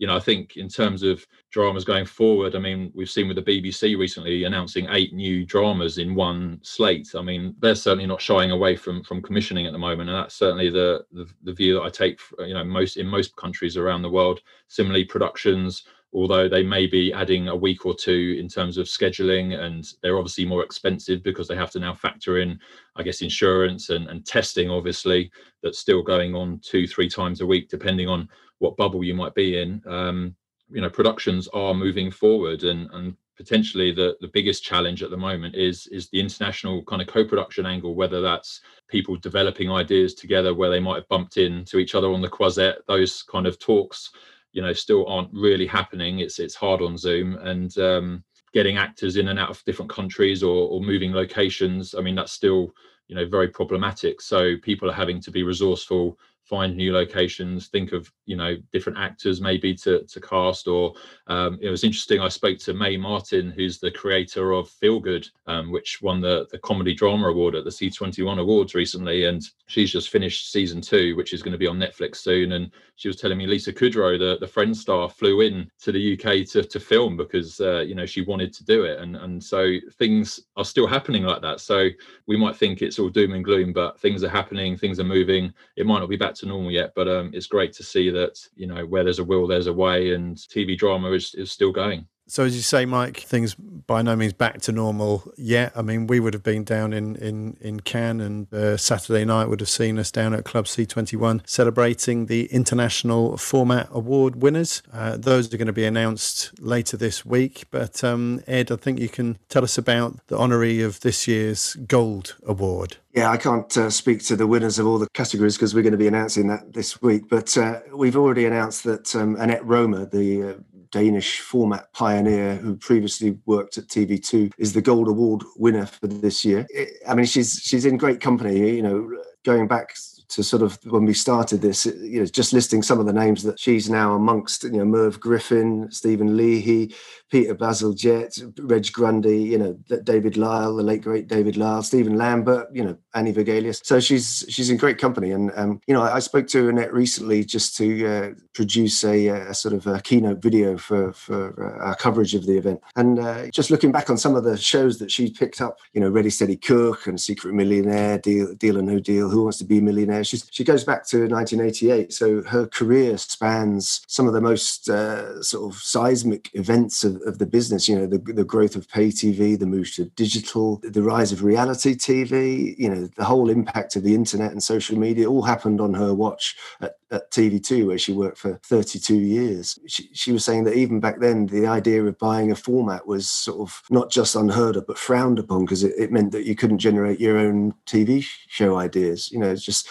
you 0.00 0.06
know, 0.06 0.16
I 0.16 0.20
think 0.20 0.56
in 0.56 0.66
terms 0.66 1.02
of 1.02 1.26
dramas 1.50 1.84
going 1.84 2.06
forward, 2.06 2.56
I 2.56 2.58
mean, 2.58 2.90
we've 2.94 3.10
seen 3.10 3.28
with 3.28 3.36
the 3.36 3.42
BBC 3.42 3.98
recently 3.98 4.44
announcing 4.44 4.86
eight 4.88 5.12
new 5.12 5.44
dramas 5.44 5.98
in 5.98 6.14
one 6.14 6.58
slate. 6.62 7.10
I 7.14 7.20
mean, 7.20 7.54
they're 7.60 7.74
certainly 7.74 8.06
not 8.06 8.22
shying 8.22 8.50
away 8.50 8.76
from 8.76 9.04
from 9.04 9.20
commissioning 9.20 9.66
at 9.66 9.72
the 9.72 9.78
moment, 9.78 10.08
and 10.08 10.18
that's 10.18 10.34
certainly 10.34 10.70
the 10.70 11.04
the, 11.12 11.28
the 11.42 11.52
view 11.52 11.74
that 11.74 11.82
I 11.82 11.90
take. 11.90 12.18
You 12.38 12.54
know, 12.54 12.64
most 12.64 12.96
in 12.96 13.06
most 13.06 13.36
countries 13.36 13.76
around 13.76 14.00
the 14.00 14.08
world, 14.08 14.40
similarly 14.68 15.04
productions. 15.04 15.84
Although 16.12 16.48
they 16.48 16.62
may 16.62 16.86
be 16.86 17.12
adding 17.12 17.48
a 17.48 17.54
week 17.56 17.86
or 17.86 17.94
two 17.94 18.36
in 18.38 18.48
terms 18.48 18.78
of 18.78 18.86
scheduling, 18.86 19.58
and 19.58 19.86
they're 20.02 20.18
obviously 20.18 20.44
more 20.44 20.64
expensive 20.64 21.22
because 21.22 21.46
they 21.46 21.56
have 21.56 21.70
to 21.72 21.78
now 21.78 21.94
factor 21.94 22.38
in, 22.38 22.58
I 22.96 23.02
guess, 23.02 23.22
insurance 23.22 23.90
and, 23.90 24.08
and 24.08 24.26
testing, 24.26 24.70
obviously, 24.70 25.30
that's 25.62 25.78
still 25.78 26.02
going 26.02 26.34
on 26.34 26.60
two, 26.64 26.86
three 26.88 27.08
times 27.08 27.40
a 27.40 27.46
week, 27.46 27.68
depending 27.68 28.08
on 28.08 28.28
what 28.58 28.76
bubble 28.76 29.04
you 29.04 29.14
might 29.14 29.34
be 29.34 29.60
in. 29.60 29.82
Um, 29.86 30.34
you 30.70 30.80
know 30.80 30.90
productions 30.90 31.48
are 31.48 31.74
moving 31.74 32.10
forward 32.10 32.62
and 32.64 32.88
and 32.92 33.16
potentially 33.36 33.90
the 33.90 34.16
the 34.20 34.28
biggest 34.28 34.62
challenge 34.62 35.02
at 35.02 35.10
the 35.10 35.16
moment 35.16 35.54
is 35.54 35.86
is 35.88 36.08
the 36.08 36.20
international 36.20 36.82
kind 36.84 37.02
of 37.02 37.08
co-production 37.08 37.66
angle 37.66 37.94
whether 37.94 38.20
that's 38.20 38.60
people 38.88 39.16
developing 39.16 39.70
ideas 39.70 40.14
together 40.14 40.54
where 40.54 40.70
they 40.70 40.80
might 40.80 40.96
have 40.96 41.08
bumped 41.08 41.36
into 41.36 41.78
each 41.78 41.94
other 41.94 42.12
on 42.12 42.20
the 42.20 42.28
Croisette 42.28 42.78
those 42.86 43.22
kind 43.22 43.46
of 43.46 43.58
talks 43.58 44.10
you 44.52 44.62
know 44.62 44.72
still 44.72 45.06
aren't 45.06 45.30
really 45.32 45.66
happening. 45.66 46.20
It's 46.20 46.38
it's 46.38 46.54
hard 46.54 46.82
on 46.82 46.96
zoom 46.96 47.36
and 47.38 47.76
um, 47.78 48.24
getting 48.52 48.76
actors 48.76 49.16
in 49.16 49.28
and 49.28 49.38
out 49.38 49.50
of 49.50 49.64
different 49.64 49.90
countries 49.90 50.42
or, 50.42 50.68
or 50.68 50.80
moving 50.80 51.12
locations 51.12 51.94
i 51.94 52.00
mean 52.00 52.16
that's 52.16 52.32
still 52.32 52.74
you 53.10 53.16
know 53.16 53.26
very 53.26 53.48
problematic. 53.48 54.20
So 54.20 54.56
people 54.62 54.88
are 54.88 54.94
having 54.94 55.20
to 55.22 55.32
be 55.32 55.42
resourceful 55.42 56.16
find 56.50 56.76
new 56.76 56.92
locations 56.92 57.68
think 57.68 57.92
of 57.92 58.10
you 58.26 58.36
know 58.36 58.56
different 58.72 58.98
actors 58.98 59.40
maybe 59.40 59.74
to 59.74 60.02
to 60.04 60.20
cast 60.20 60.66
or 60.66 60.92
um, 61.28 61.58
it 61.62 61.70
was 61.70 61.84
interesting 61.84 62.20
i 62.20 62.28
spoke 62.28 62.58
to 62.58 62.74
mae 62.74 62.96
martin 62.96 63.50
who's 63.50 63.78
the 63.78 63.90
creator 63.90 64.52
of 64.52 64.68
feel 64.68 64.98
good 64.98 65.26
um, 65.46 65.70
which 65.70 66.02
won 66.02 66.20
the 66.20 66.46
the 66.50 66.58
comedy 66.58 66.92
drama 66.92 67.28
award 67.28 67.54
at 67.54 67.64
the 67.64 67.70
c21 67.70 68.40
awards 68.40 68.74
recently 68.74 69.26
and 69.26 69.42
she's 69.66 69.92
just 69.92 70.10
finished 70.10 70.50
season 70.50 70.80
two 70.80 71.14
which 71.16 71.32
is 71.32 71.42
going 71.42 71.52
to 71.52 71.58
be 71.58 71.68
on 71.68 71.78
netflix 71.78 72.16
soon 72.16 72.52
and 72.52 72.72
she 72.96 73.08
was 73.08 73.16
telling 73.16 73.38
me 73.38 73.46
lisa 73.46 73.72
kudrow 73.72 74.18
the 74.18 74.36
the 74.40 74.52
friend 74.52 74.76
star 74.76 75.08
flew 75.08 75.40
in 75.40 75.70
to 75.80 75.92
the 75.92 76.14
uk 76.14 76.46
to, 76.46 76.62
to 76.64 76.80
film 76.80 77.16
because 77.16 77.60
uh, 77.60 77.80
you 77.80 77.94
know 77.94 78.04
she 78.06 78.22
wanted 78.22 78.52
to 78.52 78.64
do 78.64 78.82
it 78.82 78.98
and 78.98 79.16
and 79.16 79.42
so 79.42 79.76
things 79.98 80.40
are 80.56 80.64
still 80.64 80.86
happening 80.86 81.24
like 81.24 81.42
that. 81.42 81.60
So 81.60 81.88
we 82.26 82.36
might 82.36 82.56
think 82.56 82.82
it's 82.82 82.98
all 82.98 83.08
doom 83.08 83.32
and 83.32 83.44
gloom 83.44 83.72
but 83.72 84.00
things 84.00 84.22
are 84.24 84.28
happening 84.28 84.76
things 84.76 85.00
are 85.00 85.04
moving. 85.04 85.52
It 85.76 85.86
might 85.86 86.00
not 86.00 86.08
be 86.08 86.16
back 86.16 86.34
to 86.40 86.46
normal 86.46 86.70
yet, 86.70 86.92
but 86.94 87.08
um, 87.08 87.30
it's 87.32 87.46
great 87.46 87.72
to 87.74 87.82
see 87.82 88.10
that 88.10 88.38
you 88.54 88.66
know 88.66 88.84
where 88.86 89.04
there's 89.04 89.18
a 89.18 89.24
will, 89.24 89.46
there's 89.46 89.66
a 89.66 89.72
way, 89.72 90.14
and 90.14 90.36
TV 90.36 90.76
drama 90.76 91.10
is 91.12 91.34
is 91.34 91.52
still 91.52 91.72
going. 91.72 92.06
So 92.30 92.44
as 92.44 92.54
you 92.54 92.62
say, 92.62 92.84
Mike, 92.84 93.16
things 93.16 93.56
by 93.56 94.02
no 94.02 94.14
means 94.14 94.34
back 94.34 94.60
to 94.60 94.72
normal 94.72 95.32
yet. 95.36 95.72
I 95.74 95.82
mean, 95.82 96.06
we 96.06 96.20
would 96.20 96.32
have 96.32 96.44
been 96.44 96.62
down 96.62 96.92
in 96.92 97.16
in 97.16 97.56
in 97.60 97.80
Cannes, 97.80 98.20
and 98.20 98.54
uh, 98.54 98.76
Saturday 98.76 99.24
night 99.24 99.48
would 99.48 99.58
have 99.58 99.68
seen 99.68 99.98
us 99.98 100.12
down 100.12 100.32
at 100.32 100.44
Club 100.44 100.66
C21 100.66 101.40
celebrating 101.44 102.26
the 102.26 102.44
International 102.52 103.36
Format 103.36 103.88
Award 103.90 104.36
winners. 104.36 104.80
Uh, 104.92 105.16
those 105.16 105.52
are 105.52 105.56
going 105.56 105.66
to 105.66 105.72
be 105.72 105.84
announced 105.84 106.52
later 106.60 106.96
this 106.96 107.26
week. 107.26 107.64
But 107.72 108.04
um, 108.04 108.42
Ed, 108.46 108.70
I 108.70 108.76
think 108.76 109.00
you 109.00 109.08
can 109.08 109.36
tell 109.48 109.64
us 109.64 109.76
about 109.76 110.24
the 110.28 110.38
honoree 110.38 110.86
of 110.86 111.00
this 111.00 111.26
year's 111.26 111.74
Gold 111.74 112.36
Award. 112.46 112.98
Yeah, 113.12 113.28
I 113.28 113.38
can't 113.38 113.76
uh, 113.76 113.90
speak 113.90 114.22
to 114.26 114.36
the 114.36 114.46
winners 114.46 114.78
of 114.78 114.86
all 114.86 115.00
the 115.00 115.08
categories 115.14 115.56
because 115.56 115.74
we're 115.74 115.82
going 115.82 115.90
to 115.92 115.98
be 115.98 116.06
announcing 116.06 116.46
that 116.46 116.74
this 116.74 117.02
week. 117.02 117.28
But 117.28 117.56
uh, 117.58 117.80
we've 117.92 118.16
already 118.16 118.46
announced 118.46 118.84
that 118.84 119.16
um, 119.16 119.34
Annette 119.34 119.64
Rømer, 119.64 120.08
the 120.08 120.42
uh, 120.42 120.54
Danish 120.92 121.40
format 121.40 121.92
pioneer 121.92 122.56
who 122.56 122.76
previously 122.76 123.38
worked 123.46 123.78
at 123.78 123.86
TV2, 123.86 124.52
is 124.58 124.72
the 124.72 124.82
Gold 124.82 125.08
Award 125.08 125.42
winner 125.56 125.86
for 125.86 126.06
this 126.06 126.44
year. 126.44 126.66
I 127.08 127.14
mean, 127.14 127.26
she's 127.26 127.60
she's 127.62 127.84
in 127.84 127.96
great 127.96 128.20
company. 128.20 128.76
You 128.76 128.82
know, 128.82 129.10
going 129.44 129.66
back 129.66 129.94
to 130.30 130.44
sort 130.44 130.62
of 130.62 130.78
when 130.84 131.04
we 131.04 131.12
started 131.12 131.60
this, 131.60 131.86
you 131.86 132.20
know, 132.20 132.24
just 132.24 132.52
listing 132.52 132.82
some 132.82 133.00
of 133.00 133.06
the 133.06 133.12
names 133.12 133.42
that 133.42 133.58
she's 133.58 133.90
now 133.90 134.14
amongst, 134.14 134.62
you 134.64 134.70
know, 134.70 134.84
Merv 134.84 135.18
Griffin, 135.18 135.90
Stephen 135.90 136.36
Leahy, 136.36 136.94
Peter 137.30 137.54
Bazalgette, 137.54 138.52
Reg 138.60 138.92
Grundy, 138.92 139.42
you 139.42 139.58
know, 139.58 139.78
David 140.04 140.36
Lyle, 140.36 140.76
the 140.76 140.82
late 140.82 141.02
great 141.02 141.26
David 141.26 141.56
Lyle, 141.56 141.82
Stephen 141.82 142.16
Lambert, 142.16 142.68
you 142.72 142.84
know, 142.84 142.96
Annie 143.14 143.32
Vergelius. 143.32 143.84
So 143.84 144.00
she's 144.00 144.44
she's 144.48 144.70
in 144.70 144.76
great 144.76 144.98
company. 144.98 145.32
And 145.32 145.50
um, 145.56 145.80
you 145.86 145.94
know, 145.94 146.02
I, 146.02 146.16
I, 146.16 146.18
spoke 146.20 146.46
to 146.48 146.68
Annette 146.68 146.92
recently 146.92 147.44
just 147.44 147.76
to 147.78 148.06
uh, 148.06 148.30
produce 148.52 149.02
a, 149.04 149.28
a, 149.28 149.54
sort 149.54 149.74
of 149.74 149.86
a 149.86 150.00
keynote 150.00 150.40
video 150.40 150.76
for 150.76 151.12
for 151.12 151.48
uh, 151.64 151.84
our 151.84 151.96
coverage 151.96 152.34
of 152.34 152.46
the 152.46 152.56
event. 152.56 152.80
And 152.96 153.18
uh, 153.18 153.48
just 153.48 153.70
looking 153.70 153.92
back 153.92 154.10
on 154.10 154.16
some 154.16 154.36
of 154.36 154.44
the 154.44 154.56
shows 154.56 154.98
that 154.98 155.10
she 155.10 155.30
picked 155.30 155.60
up, 155.60 155.78
you 155.92 156.00
know, 156.00 156.08
Ready 156.08 156.30
Steady 156.30 156.56
Cook 156.56 157.06
and 157.06 157.20
Secret 157.20 157.54
Millionaire, 157.54 158.18
Deal 158.18 158.54
Deal 158.54 158.78
or 158.78 158.82
No 158.82 159.00
Deal, 159.00 159.28
Who 159.28 159.42
Wants 159.42 159.58
to 159.58 159.64
Be 159.64 159.78
a 159.78 159.82
Millionaire. 159.82 160.22
She's, 160.24 160.46
she 160.50 160.64
goes 160.64 160.84
back 160.84 161.06
to 161.08 161.26
1988, 161.26 162.12
so 162.12 162.42
her 162.42 162.66
career 162.66 163.18
spans 163.18 164.02
some 164.06 164.26
of 164.26 164.34
the 164.34 164.40
most 164.40 164.88
uh, 164.88 165.42
sort 165.42 165.72
of 165.72 165.80
seismic 165.80 166.50
events 166.54 167.04
of 167.04 167.20
of 167.26 167.38
the 167.38 167.46
business. 167.46 167.88
You 167.88 167.98
know, 167.98 168.06
the, 168.06 168.18
the 168.18 168.44
growth 168.44 168.76
of 168.76 168.88
pay 168.88 169.08
TV, 169.08 169.58
the 169.58 169.66
move 169.66 169.92
to 169.94 170.04
digital, 170.04 170.80
the 170.82 171.02
rise 171.02 171.32
of 171.32 171.42
reality 171.42 171.94
TV. 171.94 172.78
You 172.78 172.88
know, 172.88 172.99
the 173.08 173.24
whole 173.24 173.50
impact 173.50 173.96
of 173.96 174.02
the 174.02 174.14
internet 174.14 174.52
and 174.52 174.62
social 174.62 174.98
media 174.98 175.28
all 175.28 175.42
happened 175.42 175.80
on 175.80 175.94
her 175.94 176.14
watch 176.14 176.56
at, 176.80 176.94
at 177.10 177.30
TV2, 177.30 177.86
where 177.86 177.98
she 177.98 178.12
worked 178.12 178.38
for 178.38 178.60
32 178.64 179.14
years. 179.14 179.78
She, 179.86 180.08
she 180.12 180.32
was 180.32 180.44
saying 180.44 180.64
that 180.64 180.76
even 180.76 181.00
back 181.00 181.20
then, 181.20 181.46
the 181.46 181.66
idea 181.66 182.04
of 182.04 182.18
buying 182.18 182.50
a 182.50 182.56
format 182.56 183.06
was 183.06 183.28
sort 183.28 183.60
of 183.60 183.82
not 183.90 184.10
just 184.10 184.36
unheard 184.36 184.76
of, 184.76 184.86
but 184.86 184.98
frowned 184.98 185.38
upon 185.38 185.64
because 185.64 185.84
it, 185.84 185.94
it 185.98 186.12
meant 186.12 186.32
that 186.32 186.46
you 186.46 186.54
couldn't 186.54 186.78
generate 186.78 187.20
your 187.20 187.38
own 187.38 187.74
TV 187.86 188.24
show 188.48 188.76
ideas. 188.76 189.30
You 189.30 189.38
know, 189.38 189.50
it's 189.50 189.64
just 189.64 189.88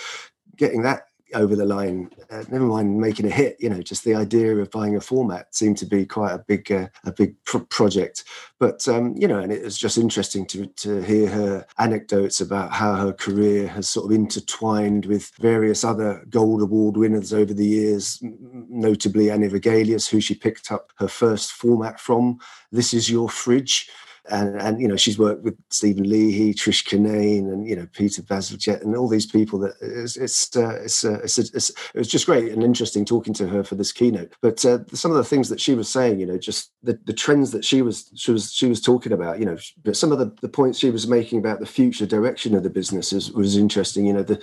getting 0.55 0.81
that 0.83 1.08
over 1.33 1.55
the 1.55 1.65
line. 1.65 2.09
Uh, 2.29 2.43
never 2.49 2.65
mind 2.65 2.99
making 2.99 3.25
a 3.25 3.29
hit. 3.29 3.57
You 3.59 3.69
know, 3.69 3.81
just 3.81 4.03
the 4.03 4.15
idea 4.15 4.55
of 4.55 4.71
buying 4.71 4.95
a 4.95 5.01
format 5.01 5.53
seemed 5.53 5.77
to 5.79 5.85
be 5.85 6.05
quite 6.05 6.33
a 6.33 6.43
big 6.47 6.71
uh, 6.71 6.87
a 7.05 7.11
big 7.11 7.35
pr- 7.43 7.59
project. 7.59 8.23
But 8.59 8.87
um, 8.87 9.15
you 9.17 9.27
know, 9.27 9.39
and 9.39 9.51
it 9.51 9.63
was 9.63 9.77
just 9.77 9.97
interesting 9.97 10.45
to 10.47 10.67
to 10.67 11.01
hear 11.01 11.29
her 11.29 11.65
anecdotes 11.77 12.41
about 12.41 12.71
how 12.71 12.95
her 12.95 13.13
career 13.13 13.67
has 13.67 13.89
sort 13.89 14.05
of 14.05 14.11
intertwined 14.11 15.05
with 15.05 15.31
various 15.39 15.83
other 15.83 16.23
Gold 16.29 16.61
Award 16.61 16.97
winners 16.97 17.33
over 17.33 17.53
the 17.53 17.65
years, 17.65 18.19
notably 18.21 19.31
Annie 19.31 19.49
Vergelius, 19.49 20.09
who 20.09 20.21
she 20.21 20.35
picked 20.35 20.71
up 20.71 20.91
her 20.97 21.07
first 21.07 21.51
format 21.51 21.99
from. 21.99 22.39
This 22.71 22.93
is 22.93 23.09
your 23.09 23.29
fridge 23.29 23.89
and 24.29 24.61
and 24.61 24.81
you 24.81 24.87
know 24.87 24.95
she's 24.95 25.19
worked 25.19 25.43
with 25.43 25.57
Stephen 25.69 26.09
Leahy, 26.09 26.53
Trish 26.53 26.85
Kinane, 26.85 27.51
and 27.51 27.67
you 27.67 27.75
know 27.75 27.87
Peter 27.93 28.21
Bazalgette, 28.21 28.81
and 28.81 28.95
all 28.95 29.07
these 29.07 29.25
people. 29.25 29.59
That 29.59 29.73
it's 29.81 30.17
it's 30.17 30.55
uh, 30.55 30.79
it's, 30.83 31.03
uh, 31.03 31.19
it's, 31.23 31.37
it's, 31.37 31.69
it 31.69 31.97
was 31.97 32.07
just 32.07 32.25
great 32.25 32.51
and 32.51 32.63
interesting 32.63 33.05
talking 33.05 33.33
to 33.35 33.47
her 33.47 33.63
for 33.63 33.75
this 33.75 33.91
keynote. 33.91 34.33
But 34.41 34.63
uh, 34.65 34.79
some 34.93 35.11
of 35.11 35.17
the 35.17 35.23
things 35.23 35.49
that 35.49 35.61
she 35.61 35.73
was 35.73 35.89
saying, 35.89 36.19
you 36.19 36.25
know, 36.25 36.37
just 36.37 36.71
the, 36.83 36.99
the 37.05 37.13
trends 37.13 37.51
that 37.51 37.65
she 37.65 37.81
was 37.81 38.11
she 38.15 38.31
was 38.31 38.53
she 38.53 38.67
was 38.67 38.81
talking 38.81 39.11
about, 39.11 39.39
you 39.39 39.45
know, 39.45 39.57
but 39.83 39.97
some 39.97 40.11
of 40.11 40.19
the, 40.19 40.33
the 40.41 40.49
points 40.49 40.79
she 40.79 40.91
was 40.91 41.07
making 41.07 41.39
about 41.39 41.59
the 41.59 41.65
future 41.65 42.05
direction 42.05 42.55
of 42.55 42.63
the 42.63 42.69
business 42.69 43.13
is, 43.13 43.31
was 43.31 43.57
interesting. 43.57 44.05
You 44.05 44.13
know, 44.13 44.23
the 44.23 44.41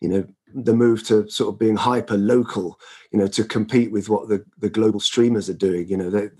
you 0.00 0.08
know 0.08 0.26
the 0.54 0.74
move 0.74 1.04
to 1.06 1.28
sort 1.28 1.52
of 1.52 1.58
being 1.58 1.76
hyper 1.76 2.16
local 2.16 2.78
you 3.10 3.18
know 3.18 3.26
to 3.26 3.44
compete 3.44 3.90
with 3.90 4.08
what 4.08 4.28
the, 4.28 4.44
the 4.58 4.70
global 4.70 5.00
streamers 5.00 5.50
are 5.50 5.54
doing 5.54 5.88
you 5.88 5.96
know 5.96 6.30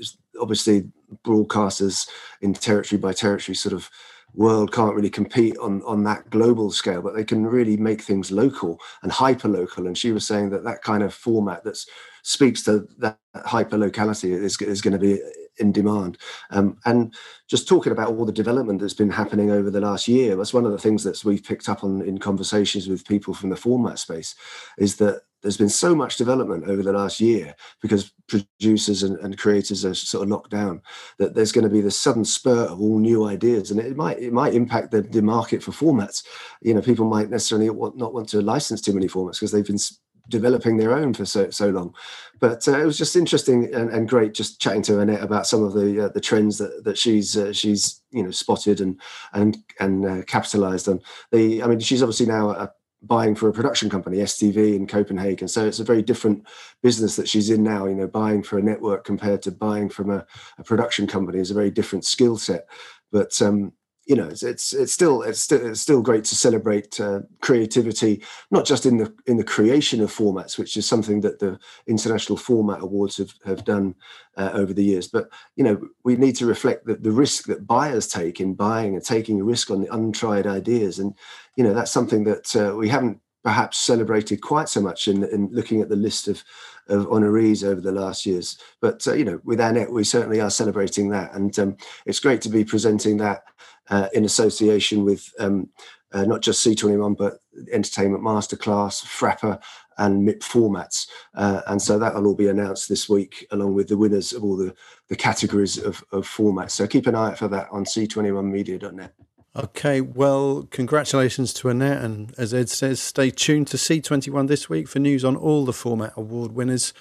obviously 0.40 0.88
broadcasters 1.25 2.09
in 2.40 2.53
territory 2.53 2.99
by 2.99 3.12
territory 3.12 3.55
sort 3.55 3.72
of 3.72 3.90
world 4.35 4.72
can't 4.72 4.94
really 4.94 5.11
compete 5.11 5.57
on 5.59 5.83
on 5.83 6.05
that 6.05 6.29
global 6.31 6.70
scale, 6.70 7.03
but 7.03 7.14
they 7.14 7.25
can 7.25 7.46
really 7.46 7.77
make 7.77 8.03
things 8.03 8.31
local 8.31 8.79
and 9.03 9.11
hyper 9.11 9.49
local. 9.49 9.87
And 9.87 9.96
she 9.96 10.12
was 10.12 10.27
saying 10.27 10.51
that 10.51 10.64
that 10.64 10.83
kind 10.83 11.03
of 11.03 11.14
format 11.14 11.64
that 11.64 11.79
speaks 12.22 12.62
to 12.64 12.87
that 12.99 13.18
hyper 13.35 13.79
locality 13.79 14.33
is, 14.33 14.61
is 14.61 14.81
going 14.83 14.92
to 14.92 14.99
be 14.99 15.20
in 15.59 15.73
demand. 15.73 16.19
Um, 16.51 16.79
and 16.85 17.14
just 17.49 17.69
talking 17.69 17.92
about 17.92 18.09
all 18.09 18.25
the 18.25 18.33
development 18.33 18.81
that's 18.81 18.95
been 18.95 19.11
happening 19.11 19.51
over 19.51 19.71
the 19.71 19.81
last 19.81 20.09
year, 20.09 20.37
that's 20.37 20.55
one 20.55 20.66
of 20.66 20.73
the 20.73 20.79
things 20.79 21.05
that 21.05 21.25
we've 21.25 21.45
picked 21.45 21.69
up 21.69 21.85
on 21.85 22.03
in 22.03 22.19
conversations 22.19 22.88
with 22.88 23.07
people 23.07 23.35
from 23.35 23.51
the 23.51 23.57
format 23.57 23.99
space, 23.99 24.35
is 24.79 24.97
that 24.97 25.23
there's 25.42 25.57
been 25.57 25.69
so 25.69 25.95
much 25.95 26.16
development 26.16 26.64
over 26.66 26.83
the 26.83 26.92
last 26.92 27.21
year 27.21 27.55
because 27.81 28.12
producers 28.27 29.05
and, 29.05 29.16
and, 29.19 29.38
creators 29.38 29.85
are 29.85 29.95
sort 29.95 30.25
of 30.25 30.29
locked 30.29 30.51
down 30.51 30.83
that 31.19 31.35
there's 31.35 31.53
going 31.53 31.62
to 31.62 31.71
be 31.71 31.81
this 31.81 31.99
sudden 31.99 32.25
spurt 32.25 32.69
of 32.69 32.81
all 32.81 32.99
new 32.99 33.25
ideas 33.27 33.71
and 33.71 33.79
it 33.79 33.97
might 33.97 34.19
it 34.19 34.33
might 34.33 34.55
impact 34.55 34.90
the, 34.90 35.03
the 35.03 35.23
market 35.23 35.62
for 35.62 35.71
formats 35.71 36.25
you 36.62 36.75
know 36.75 36.81
people 36.81 37.09
might 37.09 37.31
necessarily 37.31 37.66
not 37.66 38.12
want 38.12 38.29
to 38.29 38.40
license 38.40 38.81
too 38.81 38.92
many 38.92 39.07
formats 39.07 39.35
because 39.35 39.53
they've 39.53 39.66
been 39.66 39.79
developing 40.28 40.76
their 40.76 40.92
own 40.92 41.14
for 41.14 41.24
so, 41.24 41.50
so 41.50 41.70
long 41.70 41.94
but 42.38 42.66
uh, 42.68 42.78
it 42.78 42.84
was 42.84 42.98
just 42.98 43.16
interesting 43.16 43.72
and, 43.74 43.90
and, 43.90 44.08
great 44.08 44.34
just 44.34 44.60
chatting 44.60 44.82
to 44.82 45.00
Annette 45.00 45.22
about 45.22 45.46
some 45.46 45.62
of 45.62 45.72
the 45.72 46.04
uh, 46.04 46.08
the 46.08 46.20
trends 46.20 46.58
that 46.58 46.84
that 46.84 46.98
she's 46.98 47.36
uh, 47.36 47.52
she's 47.52 48.02
you 48.10 48.22
know 48.22 48.30
spotted 48.30 48.80
and 48.80 49.00
and 49.32 49.58
and 49.80 50.04
uh, 50.04 50.22
capitalized 50.24 50.88
on 50.88 51.00
the 51.32 51.62
I 51.62 51.66
mean 51.66 51.80
she's 51.80 52.02
obviously 52.02 52.26
now 52.26 52.50
a 52.50 52.70
buying 53.02 53.34
for 53.34 53.48
a 53.48 53.52
production 53.52 53.88
company, 53.88 54.18
STV 54.18 54.74
in 54.74 54.86
Copenhagen. 54.86 55.48
So 55.48 55.66
it's 55.66 55.80
a 55.80 55.84
very 55.84 56.02
different 56.02 56.46
business 56.82 57.16
that 57.16 57.28
she's 57.28 57.50
in 57.50 57.62
now. 57.62 57.86
You 57.86 57.94
know, 57.94 58.06
buying 58.06 58.42
for 58.42 58.58
a 58.58 58.62
network 58.62 59.04
compared 59.04 59.42
to 59.42 59.52
buying 59.52 59.88
from 59.88 60.10
a, 60.10 60.26
a 60.58 60.64
production 60.64 61.06
company 61.06 61.38
is 61.38 61.50
a 61.50 61.54
very 61.54 61.70
different 61.70 62.04
skill 62.04 62.36
set. 62.36 62.66
But 63.12 63.40
um, 63.40 63.72
you 64.07 64.14
know, 64.14 64.29
it's, 64.29 64.45
it's 64.45 64.73
it's, 64.73 64.92
still 64.92 65.23
it's 65.23 65.40
still 65.40 65.66
it's 65.66 65.81
still 65.81 66.01
great 66.01 66.23
to 66.25 66.37
celebrate 66.37 67.01
uh, 67.01 67.21
creativity, 67.40 68.23
not 68.53 68.64
just 68.64 68.87
in 68.87 68.99
the 68.99 69.12
in 69.27 69.37
the 69.37 69.45
creation 69.45 70.01
of 70.01 70.14
formats, 70.14 70.57
which 70.57 70.77
is 70.77 70.87
something 70.87 71.21
that 71.23 71.40
the 71.40 71.59
International 71.88 72.37
Format 72.37 72.83
Awards 72.83 73.16
have 73.16 73.33
have 73.45 73.64
done 73.64 73.97
uh, 74.37 74.51
over 74.55 74.73
the 74.73 74.85
years. 74.85 75.09
But 75.09 75.29
you 75.57 75.64
know, 75.64 75.88
we 76.05 76.16
need 76.16 76.37
to 76.37 76.47
reflect 76.47 76.87
the, 76.87 76.95
the 76.95 77.11
risk 77.11 77.47
that 77.47 77.66
buyers 77.66 78.07
take 78.07 78.40
in 78.40 78.55
buying 78.55 78.95
and 78.95 79.05
taking 79.05 79.40
a 79.40 79.45
risk 79.45 79.73
on 79.73 79.81
the 79.81 79.92
untried 79.92 80.47
ideas, 80.47 81.01
and 81.01 81.12
you 81.57 81.64
know 81.64 81.75
that's 81.75 81.92
something 81.92 82.23
that 82.25 82.55
uh, 82.55 82.77
we 82.77 82.88
haven't 82.88 83.21
perhaps 83.42 83.79
celebrated 83.79 84.40
quite 84.40 84.69
so 84.69 84.81
much 84.81 85.07
in, 85.07 85.23
in 85.23 85.49
looking 85.53 85.81
at 85.81 85.88
the 85.88 85.95
list 85.95 86.27
of, 86.27 86.42
of 86.88 87.07
honorees 87.07 87.62
over 87.62 87.81
the 87.81 87.92
last 87.92 88.27
years. 88.27 88.59
But 88.81 89.07
uh, 89.07 89.14
you 89.14 89.25
know, 89.25 89.40
with 89.45 89.61
Annette, 89.61 89.92
we 89.92 90.03
certainly 90.03 90.40
are 90.40 90.51
celebrating 90.51 91.11
that, 91.11 91.33
and 91.35 91.57
um, 91.59 91.77
it's 92.07 92.21
great 92.21 92.40
to 92.42 92.49
be 92.49 92.64
presenting 92.64 93.16
that 93.19 93.45
uh, 93.90 94.09
in 94.12 94.25
association 94.25 95.05
with 95.05 95.33
um, 95.38 95.68
uh, 96.12 96.25
not 96.25 96.40
just 96.40 96.64
C21 96.66 97.16
but 97.16 97.40
Entertainment 97.72 98.22
Masterclass, 98.22 99.05
FRAPA, 99.05 99.61
and 99.99 100.27
MIP 100.27 100.40
formats. 100.40 101.09
Uh, 101.35 101.62
and 101.66 101.81
so 101.81 101.99
that 101.99 102.14
will 102.14 102.27
all 102.27 102.35
be 102.35 102.49
announced 102.49 102.88
this 102.88 103.09
week, 103.09 103.46
along 103.51 103.75
with 103.75 103.88
the 103.88 103.96
winners 103.96 104.33
of 104.33 104.44
all 104.44 104.57
the, 104.57 104.75
the 105.09 105.16
categories 105.16 105.79
of, 105.79 106.05
of 106.12 106.27
formats. 106.27 106.72
So 106.72 106.87
keep 106.87 107.07
an 107.07 107.14
eye 107.14 107.31
out 107.31 107.38
for 107.38 107.49
that 107.49 107.68
on 107.70 107.85
c21media.net. 107.85 109.14
Okay, 109.57 110.03
well, 110.03 110.68
congratulations 110.70 111.55
to 111.55 111.70
Annette. 111.70 112.05
And 112.05 112.35
as 112.37 112.53
Ed 112.53 112.68
says, 112.68 113.01
stay 113.01 113.31
tuned 113.31 113.68
to 113.68 113.79
C21 113.79 114.49
this 114.49 114.68
week 114.68 114.87
for 114.87 114.99
news 114.99 115.25
on 115.25 115.35
all 115.35 115.64
the 115.64 115.72
format 115.72 116.12
award 116.14 116.53
winners. 116.53 116.92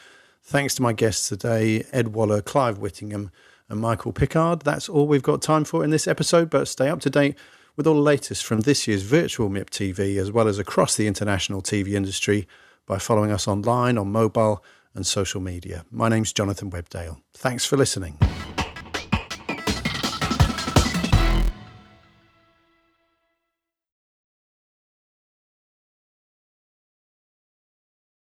Thanks 0.42 0.76
to 0.76 0.82
my 0.82 0.94
guests 0.94 1.28
today, 1.28 1.84
Ed 1.92 2.10
Waller, 2.10 2.42
Clive 2.42 2.78
Whittingham, 2.78 3.30
and 3.70 3.80
Michael 3.80 4.14
Pickard. 4.14 4.62
That's 4.62 4.90
all 4.90 5.08
we've 5.08 5.24
got 5.24 5.42
time 5.42 5.64
for 5.64 5.84
in 5.84 5.90
this 5.90 6.08
episode, 6.08 6.50
but 6.50 6.68
stay 6.68 6.90
up 6.90 7.00
to 7.02 7.10
date 7.10 7.36
with 7.76 7.88
all 7.88 7.96
the 7.96 8.02
latest 8.02 8.46
from 8.46 8.62
this 8.62 8.88
year's 8.88 9.02
virtual 9.02 9.50
MIP 9.50 9.70
TV 9.70 10.18
as 10.18 10.32
well 10.32 10.48
as 10.48 10.60
across 10.60 10.96
the 10.96 11.08
international 11.08 11.62
TV 11.62 11.94
industry 11.94 12.48
by 12.86 12.98
following 13.00 13.32
us 13.32 13.48
online, 13.48 13.98
on 13.98 14.12
mobile, 14.12 14.64
and 14.94 15.06
social 15.06 15.42
media. 15.42 15.86
My 15.92 16.08
name's 16.08 16.32
Jonathan 16.32 16.72
Webdale. 16.72 17.22
Thanks 17.34 17.66
for 17.66 17.76
listening. 17.78 18.18